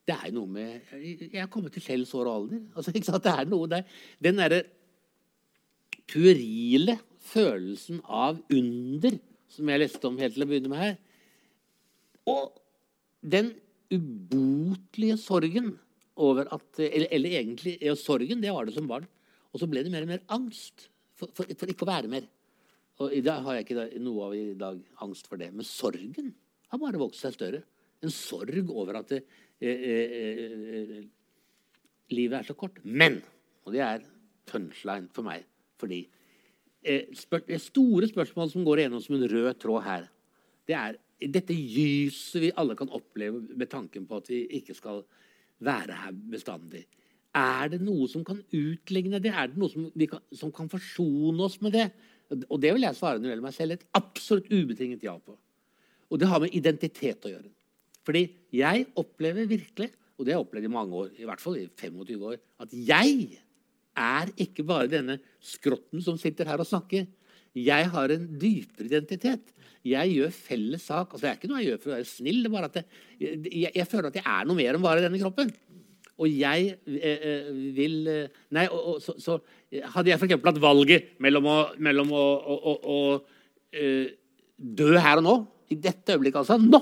[0.07, 2.61] det er noe med Jeg er kommet til selv år og alder.
[2.75, 3.25] Altså, ikke sant?
[3.25, 3.83] det er noe der.
[4.23, 4.61] Den derre
[6.07, 6.95] puerile
[7.27, 9.17] følelsen av under
[9.51, 10.95] som jeg leste om helt til å begynne med her,
[12.27, 12.57] og
[13.23, 13.53] den
[13.91, 15.75] ubotelige sorgen
[16.17, 19.05] over at Eller, eller egentlig ja, sorgen, det var det som barn.
[19.53, 22.25] Og så ble det mer og mer angst for, for, for ikke å være mer.
[22.97, 25.51] Og I dag har jeg ikke noe av i dag angst for det.
[25.53, 26.33] Men sorgen
[26.71, 27.61] har bare vokst seg større.
[28.01, 29.21] En sorg over at det,
[32.13, 32.79] livet er så kort.
[32.83, 33.21] Men,
[33.65, 34.05] og det er
[34.47, 35.47] punchline for meg,
[35.81, 36.05] fordi
[36.87, 40.03] det store spørsmålet som går igjennom som en rød tråd her,
[40.67, 40.99] det er
[41.33, 45.01] dette gyset vi alle kan oppleve med tanken på at vi ikke skal
[45.65, 46.85] være her bestandig.
[47.37, 49.33] Er det noe som kan utligne det?
[49.33, 51.89] Er det noe som, kan, som kan forsone oss med det?
[52.47, 55.35] Og det vil jeg svare når det gjelder meg selv et absolutt ubetinget ja på.
[56.07, 57.51] Og det har med identitet å gjøre.
[58.07, 58.23] Fordi
[58.55, 61.67] jeg opplever virkelig, og det har jeg opplevd i mange år, i hvert fall i
[61.67, 63.41] 25 år, at jeg
[63.97, 67.05] er ikke bare denne skrotten som sitter her og snakker.
[67.57, 69.53] Jeg har en dypere identitet.
[69.87, 71.11] Jeg gjør felles sak.
[71.11, 72.41] Altså, det er ikke noe jeg gjør for å være snill.
[72.43, 72.85] det er bare at jeg,
[73.51, 75.51] jeg, jeg føler at jeg er noe mer enn bare denne kroppen.
[76.17, 79.37] Og jeg eh, eh vil eh, Nei, og, og, så, så,
[79.93, 80.37] hadde jeg f.eks.
[80.45, 82.97] hatt valget mellom å, mellom å, å, å
[83.75, 84.15] eh,
[84.57, 85.35] dø her og nå,
[85.73, 86.81] i dette øyeblikket altså, nå?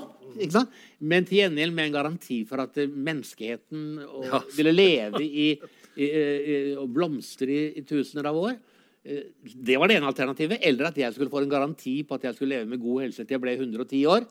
[1.00, 4.40] Men til gjengjeld med en garanti for at eh, menneskeheten og, Ja.
[4.56, 5.48] ville leve i,
[5.96, 8.56] i, i, og blomstre i, tusener av år.
[9.04, 9.22] Eh,
[9.64, 10.58] Det var det ene alternativet.
[10.62, 13.24] Eller at jeg skulle få en garanti på at jeg skulle leve med god helse
[13.24, 14.26] til jeg ble 110 år.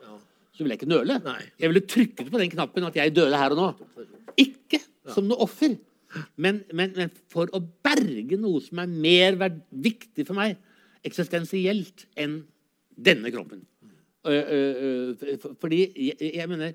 [0.55, 1.19] Så ville jeg ikke nøle.
[1.23, 1.41] Nei.
[1.59, 3.67] Jeg ville trykket på den knappen at jeg døde her og nå.
[4.39, 4.79] Ikke
[5.11, 5.75] som noe offer,
[6.39, 9.35] men, men, men for å berge noe som er mer
[9.69, 10.55] viktig for meg
[11.05, 12.39] eksistensielt enn
[12.95, 13.61] denne kroppen.
[14.25, 16.73] Fordi jeg, jeg mener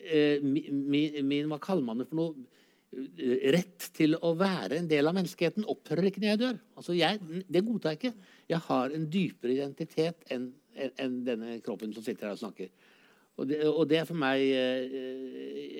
[0.00, 2.46] eh, mi- mi- min, Hva kaller man det for noe?
[3.52, 6.58] Rett til å være en del av menneskeheten opphører ikke når jeg dør.
[6.78, 7.18] Altså jeg,
[7.50, 8.28] det godtar jeg ikke.
[8.48, 10.46] Jeg har en dypere identitet enn
[10.76, 12.68] en enn denne kroppen som sitter her og snakker.
[13.36, 14.40] Og det, og det er for meg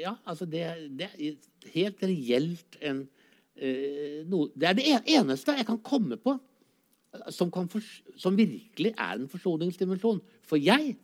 [0.01, 0.64] Ja, altså det,
[0.99, 3.07] det er helt reelt en
[4.28, 4.84] noe Det er det
[5.16, 6.34] eneste jeg kan komme på
[7.34, 10.22] som, kan fors- som virkelig er en forsoningsdimensjon.
[10.46, 10.96] For jeg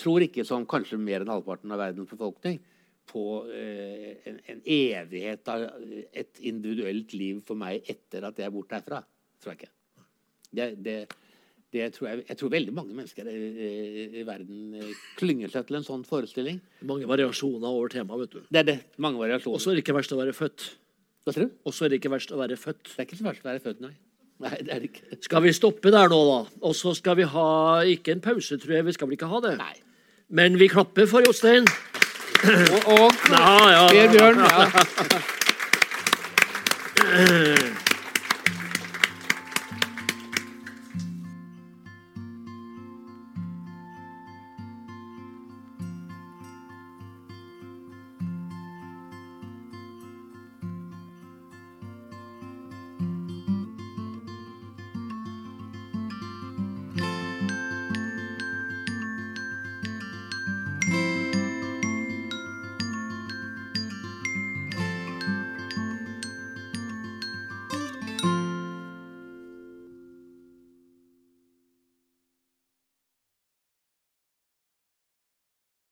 [0.00, 2.60] tror ikke, som kanskje mer enn halvparten av verdens befolkning,
[3.06, 3.22] på
[3.54, 5.68] eh, en, en evighet av
[6.10, 9.04] et individuelt liv for meg etter at jeg er borte herfra.
[9.42, 9.72] Tror jeg ikke.
[10.56, 10.96] Det, det,
[11.74, 15.68] det tror jeg, jeg tror veldig mange mennesker i, i, i verden eh, klynger seg
[15.68, 16.58] til en sånn forestilling.
[16.88, 18.50] Mange variasjoner over temaet, vet du.
[18.50, 18.76] Det er det.
[19.02, 19.60] Mange variasjoner.
[19.60, 20.66] Og så er det ikke verst å være født.
[21.26, 21.56] Hva sier du?
[21.66, 22.84] Og så er det ikke verst å være født.
[22.90, 23.94] Det er ikke så verst å være født, nei.
[24.44, 25.16] Nei, det er det ikke.
[25.24, 26.38] Skal vi stoppe der nå, da?
[26.68, 27.48] Og så skal vi ha
[27.88, 28.84] ikke en pause, tror jeg.
[28.86, 29.54] Vi skal vel ikke ha det?
[29.62, 29.76] Nei.
[30.28, 31.64] Men vi klapper for Jostein.
[32.44, 34.06] Og, og Ja, ja, ja.
[34.12, 34.38] Bjørn.
[34.44, 34.68] Ja.